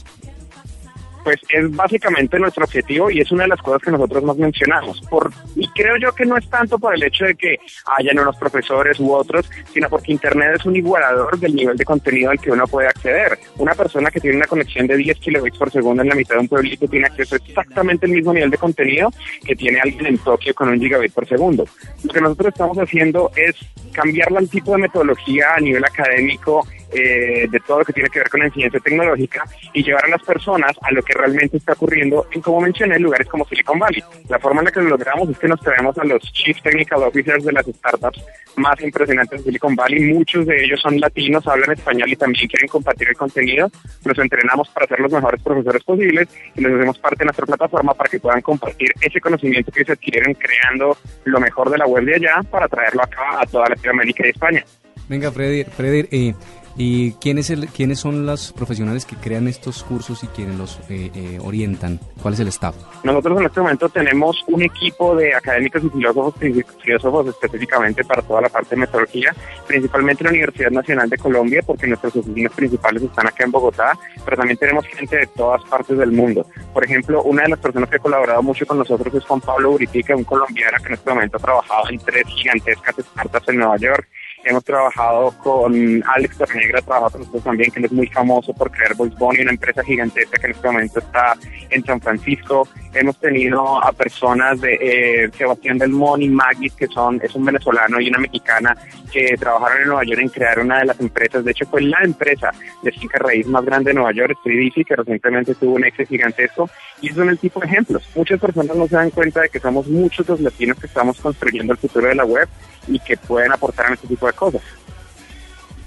[1.24, 5.00] Pues es básicamente nuestro objetivo y es una de las cosas que nosotros más mencionamos.
[5.02, 7.58] Por, y creo yo que no es tanto por el hecho de que
[7.98, 12.30] hayan unos profesores u otros, sino porque Internet es un igualador del nivel de contenido
[12.30, 13.38] al que uno puede acceder.
[13.56, 16.40] Una persona que tiene una conexión de 10 kilobits por segundo en la mitad de
[16.40, 19.12] un pueblito tiene acceso a exactamente el mismo nivel de contenido
[19.44, 21.64] que tiene alguien en Tokio con un gigabit por segundo.
[22.04, 23.56] Lo que nosotros estamos haciendo es
[23.92, 28.20] cambiarle al tipo de metodología a nivel académico eh, de todo lo que tiene que
[28.20, 31.72] ver con la enseñanza tecnológica y llevar a las personas a lo que realmente está
[31.72, 34.02] ocurriendo en, como mencioné, lugares como Silicon Valley.
[34.28, 37.02] La forma en la que lo logramos es que nos traemos a los Chief Technical
[37.02, 38.22] Officers de las startups
[38.56, 40.12] más impresionantes de Silicon Valley.
[40.12, 43.70] Muchos de ellos son latinos, hablan español y también quieren compartir el contenido.
[44.04, 47.94] Los entrenamos para ser los mejores profesores posibles y les hacemos parte de nuestra plataforma
[47.94, 52.04] para que puedan compartir ese conocimiento que se adquirieron creando lo mejor de la web
[52.04, 54.64] de allá para traerlo acá a toda Latinoamérica y España.
[55.08, 56.34] Venga, Freddy, Freddy eh,
[56.76, 61.10] ¿y quién el, quiénes son los profesionales que crean estos cursos y quienes los eh,
[61.14, 62.00] eh, orientan?
[62.22, 62.74] ¿Cuál es el staff?
[63.04, 66.34] Nosotros en este momento tenemos un equipo de académicos y filósofos,
[66.82, 69.34] filósofos específicamente para toda la parte de metodología,
[69.66, 74.36] principalmente la Universidad Nacional de Colombia, porque nuestras oficinas principales están acá en Bogotá, pero
[74.36, 76.46] también tenemos gente de todas partes del mundo.
[76.72, 79.72] Por ejemplo, una de las personas que ha colaborado mucho con nosotros es Juan Pablo
[79.72, 83.76] Uritica, un colombiano que en este momento ha trabajado en tres gigantescas startups en Nueva
[83.76, 84.08] York.
[84.44, 88.70] Hemos trabajado con Alex Tornegra, trabajado con nosotros también, que él es muy famoso por
[88.70, 91.36] crear Voice Bunny, una empresa gigantesca que en este momento está
[91.70, 92.66] en San Francisco.
[92.92, 97.44] Hemos tenido a personas de eh, Sebastián Del Mon y Magis, que son, es un
[97.44, 98.76] venezolano y una mexicana,
[99.12, 101.98] que trabajaron en Nueva York en crear una de las empresas, de hecho fue la
[102.02, 106.08] empresa de finca raíz más grande de Nueva York, 3DC, que recientemente tuvo un éxito
[106.08, 106.70] gigantesco,
[107.00, 108.08] y son el tipo de ejemplos.
[108.14, 111.72] Muchas personas no se dan cuenta de que somos muchos los latinos que estamos construyendo
[111.72, 112.48] el futuro de la web
[112.86, 114.62] y que pueden aportar en este tipo de cosas.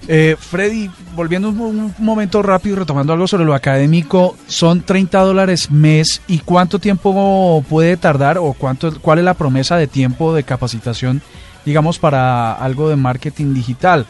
[0.07, 5.71] Eh, Freddy, volviendo un, un momento rápido, retomando algo sobre lo académico, son 30 dólares
[5.71, 10.43] mes y cuánto tiempo puede tardar o cuánto, cuál es la promesa de tiempo de
[10.43, 11.21] capacitación,
[11.65, 14.05] digamos, para algo de marketing digital.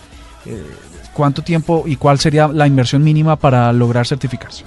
[0.46, 0.64] Eh,
[1.14, 4.66] ¿Cuánto tiempo y cuál sería la inversión mínima para lograr certificarse?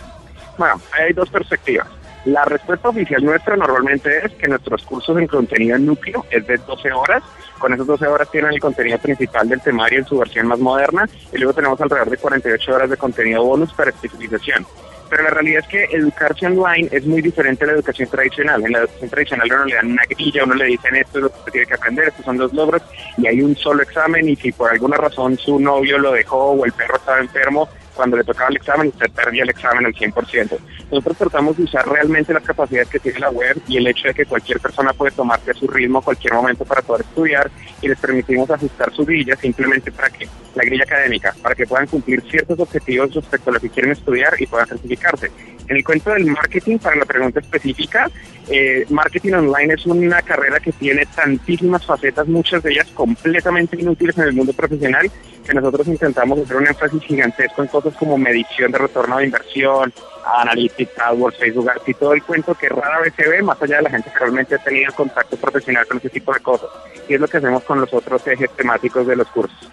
[0.57, 1.89] Bueno, hay dos perspectivas.
[2.27, 6.57] La respuesta oficial nuestra normalmente es que nuestros cursos en contenido en núcleo es de
[6.57, 7.23] 12 horas.
[7.61, 11.09] Con esas 12 horas tienen el contenido principal del temario en su versión más moderna
[11.33, 14.67] y luego tenemos alrededor de 48 horas de contenido bonus para especialización.
[15.09, 18.65] Pero la realidad es que educarse online es muy diferente a la educación tradicional.
[18.65, 21.31] En la educación tradicional uno le dan una grilla, uno le dicen esto es lo
[21.31, 22.83] que usted tiene que aprender, estos son los logros
[23.19, 26.65] y hay un solo examen y si por alguna razón su novio lo dejó o
[26.65, 30.59] el perro estaba enfermo, cuando le tocaba el examen, usted perdía el examen al 100%.
[30.91, 34.15] Nosotros tratamos de usar realmente las capacidades que tiene la web y el hecho de
[34.15, 37.99] que cualquier persona puede tomarse a su ritmo cualquier momento para poder estudiar y les
[37.99, 42.61] permitimos ajustar su grilla simplemente para que, la grilla académica, para que puedan cumplir ciertos
[42.61, 45.31] objetivos respecto a lo que quieren estudiar y puedan certificarse.
[45.69, 48.09] En el cuento del marketing, para la pregunta específica,
[48.49, 54.17] eh, marketing online es una carrera que tiene tantísimas facetas, muchas de ellas completamente inútiles
[54.19, 55.11] en el mundo profesional,
[55.45, 59.93] que nosotros intentamos hacer un énfasis gigantesco en cosas como medición de retorno de inversión,
[60.41, 63.79] analytics, AdWords, Facebook Ads y todo el cuento que rara vez se ve, más allá
[63.79, 66.69] de la gente que realmente ha tenido contacto profesional con ese tipo de cosas.
[67.09, 69.71] Y es lo que hacemos con los otros ejes temáticos de los cursos.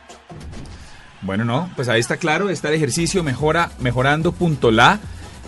[1.22, 5.00] Bueno, no, pues ahí está claro, está el ejercicio mejora, mejorando.la.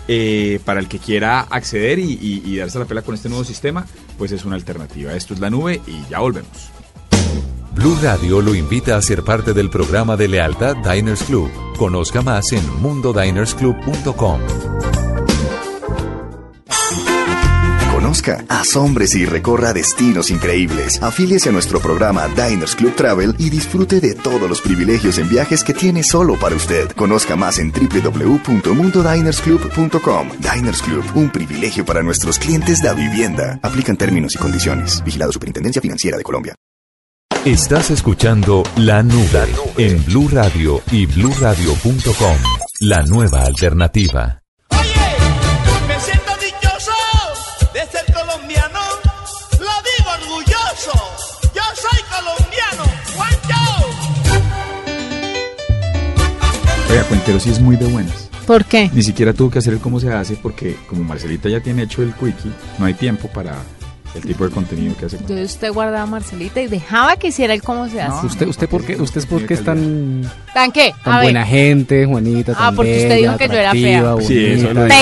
[0.08, 3.44] Eh, para el que quiera acceder y, y, y darse la pela con este nuevo
[3.44, 3.84] sistema,
[4.18, 5.12] pues es una alternativa.
[5.14, 6.70] Esto es la nube y ya volvemos.
[7.74, 11.50] Blue Radio lo invita a ser parte del programa de lealtad Diners Club.
[11.76, 14.40] Conozca más en mundodinersclub.com.
[18.06, 18.38] Conozca,
[19.16, 21.02] y recorra destinos increíbles.
[21.02, 25.64] Afíliese a nuestro programa Diners Club Travel y disfrute de todos los privilegios en viajes
[25.64, 26.92] que tiene solo para usted.
[26.92, 30.28] Conozca más en www.mundodinersclub.com.
[30.38, 33.58] Diners Club, un privilegio para nuestros clientes de vivienda.
[33.60, 35.02] Aplican términos y condiciones.
[35.04, 36.54] Vigilado Superintendencia Financiera de Colombia.
[37.44, 42.36] Estás escuchando La Nube en Blue Radio y bluradio.com.
[42.82, 44.45] La nueva alternativa.
[56.90, 58.30] Oiga, Cuentero sí es muy de buenas.
[58.46, 58.90] ¿Por qué?
[58.92, 62.02] Ni siquiera tuvo que hacer el cómo se hace porque como Marcelita ya tiene hecho
[62.02, 63.56] el quickie, no hay tiempo para
[64.16, 65.18] el tipo de contenido que hace.
[65.28, 68.26] Yo usted guardaba a Marcelita y dejaba que hiciera el cómo se hace.
[68.26, 70.22] ¿Usted, usted, por qué, usted es porque es tan,
[70.54, 70.94] ¿Tan qué?
[71.04, 71.22] tan ver.
[71.24, 72.52] buena gente, Juanita?
[72.52, 73.98] Ah, tan porque usted dijo que yo era fea.
[74.00, 74.96] atractiva, Sí, eso lo bonita.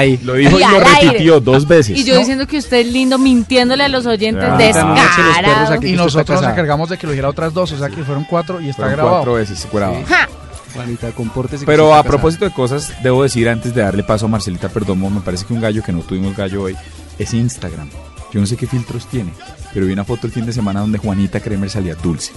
[0.00, 0.22] dijo.
[0.24, 1.98] Lo dijo y lo repitió dos veces.
[1.98, 4.56] Y yo diciendo que usted es lindo mintiéndole a los oyentes Ah.
[4.56, 5.86] descarado.
[5.86, 8.60] Y nosotros nos encargamos de que lo dijera otras dos, o sea que fueron cuatro
[8.60, 9.16] y está grabado.
[9.16, 10.02] cuatro veces grabado.
[10.72, 11.66] Juanita, compórtese.
[11.66, 15.20] Pero a propósito de cosas, debo decir antes de darle paso a Marcelita Perdomo, me
[15.20, 16.76] parece que un gallo que no tuvimos gallo hoy
[17.18, 17.88] es Instagram.
[18.32, 19.32] Yo no sé qué filtros tiene,
[19.74, 22.32] pero vi una foto el fin de semana donde Juanita Kremer salía dulce.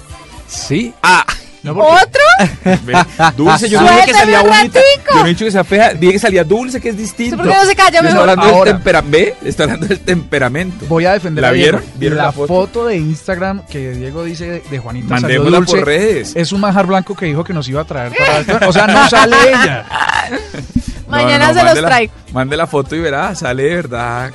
[0.48, 0.94] ¿Sí?
[1.02, 1.26] Ah,
[1.72, 2.22] ¿Otro?
[2.86, 2.94] Ve,
[3.38, 4.80] dulce, yo no dije que Suélteme salía bonita.
[5.14, 7.38] Yo no he dicho que sea fea, dije que salía dulce, que es distinto.
[7.38, 8.20] ¿Por qué no se calla Yo mejor?
[8.22, 8.72] hablando del Ahora.
[8.74, 9.18] temperamento.
[9.18, 9.36] ¿Ve?
[9.50, 10.86] Estoy hablando del temperamento.
[10.88, 11.78] Voy a defender ¿La a Diego.
[11.78, 11.92] vieron?
[12.00, 12.48] ¿Vieron la, la foto?
[12.48, 12.86] foto?
[12.88, 15.76] de Instagram que Diego dice de, de Juanita salió Mandémosla dulce.
[15.78, 16.36] por redes.
[16.36, 18.12] Es un manjar blanco que dijo que nos iba a traer
[18.48, 18.68] para.
[18.68, 19.86] O sea, no sale ella.
[21.08, 22.14] Mañana No, no, se los traigo.
[22.34, 24.32] Mande la foto y verá, sale de verdad.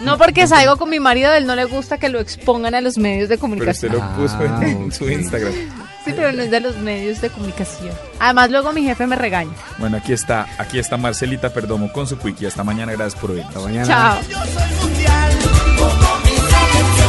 [0.00, 2.80] No porque salgo con mi marido, a él no le gusta que lo expongan a
[2.82, 3.92] los medios de Pero usted comunicación.
[3.92, 5.52] lo puso Ah, en su Instagram.
[6.06, 7.92] Sí, pero no es de los medios de comunicación.
[8.20, 9.50] Además, luego mi jefe me regaña.
[9.78, 12.46] Bueno, aquí está, aquí está Marcelita Perdomo con su quickie.
[12.46, 13.46] Hasta mañana, gracias por venir.
[13.48, 13.86] Hasta mañana.
[13.86, 14.20] Chao.
[14.30, 15.32] Yo soy mundial.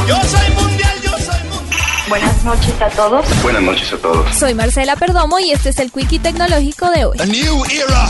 [0.07, 1.81] Yo soy mundial, yo soy mundial.
[2.09, 3.43] Buenas noches a todos.
[3.43, 4.35] Buenas noches a todos.
[4.35, 7.17] Soy Marcela Perdomo y este es el Quickie Tecnológico de hoy.
[7.19, 8.09] A new era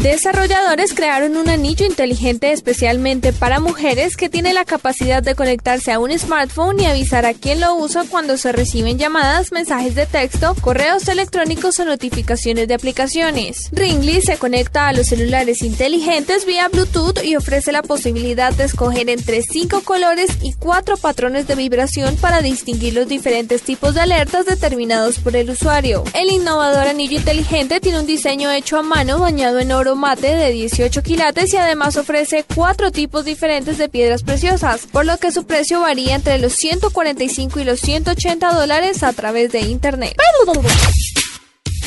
[0.00, 5.98] Desarrolladores crearon un anillo inteligente especialmente para mujeres que tiene la capacidad de conectarse a
[5.98, 10.56] un smartphone y avisar a quien lo usa cuando se reciben llamadas, mensajes de texto,
[10.62, 13.68] correos electrónicos o notificaciones de aplicaciones.
[13.72, 19.10] Ringly se conecta a los celulares inteligentes vía Bluetooth y ofrece la posibilidad de escoger
[19.10, 24.46] entre cinco colores y cuatro patrones de vibración para distinguir los diferentes tipos de alertas
[24.46, 26.04] determinados por el usuario.
[26.14, 30.50] El innovador anillo inteligente tiene un diseño hecho a mano bañado en oro mate de
[30.50, 35.44] 18 quilates y además ofrece cuatro tipos diferentes de piedras preciosas, por lo que su
[35.44, 40.16] precio varía entre los 145 y los 180 dólares a través de internet.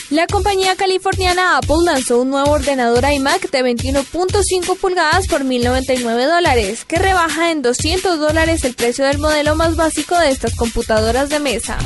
[0.10, 6.86] La compañía californiana Apple lanzó un nuevo ordenador iMac de 21.5 pulgadas por 1.099 dólares,
[6.86, 11.39] que rebaja en 200 dólares el precio del modelo más básico de estas computadoras de
[11.39, 11.78] mesa.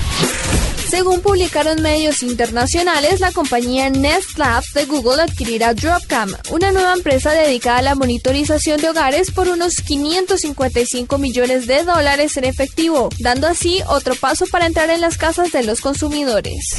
[0.91, 7.31] Según publicaron medios internacionales, la compañía Nest Labs de Google adquirirá Dropcam, una nueva empresa
[7.31, 13.47] dedicada a la monitorización de hogares por unos 555 millones de dólares en efectivo, dando
[13.47, 16.75] así otro paso para entrar en las casas de los consumidores.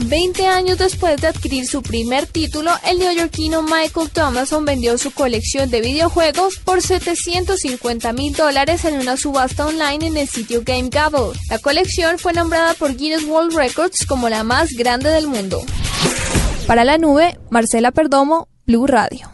[0.00, 5.70] 20 años después de adquirir su primer título, el neoyorquino Michael Thomason vendió su colección
[5.70, 11.38] de videojuegos por 750 mil dólares en una subasta online en el sitio Game Gabble.
[11.48, 15.62] La colección fue nombrada por Guinness World Records como la más grande del mundo.
[16.66, 19.33] Para la nube, Marcela Perdomo, Blue Radio.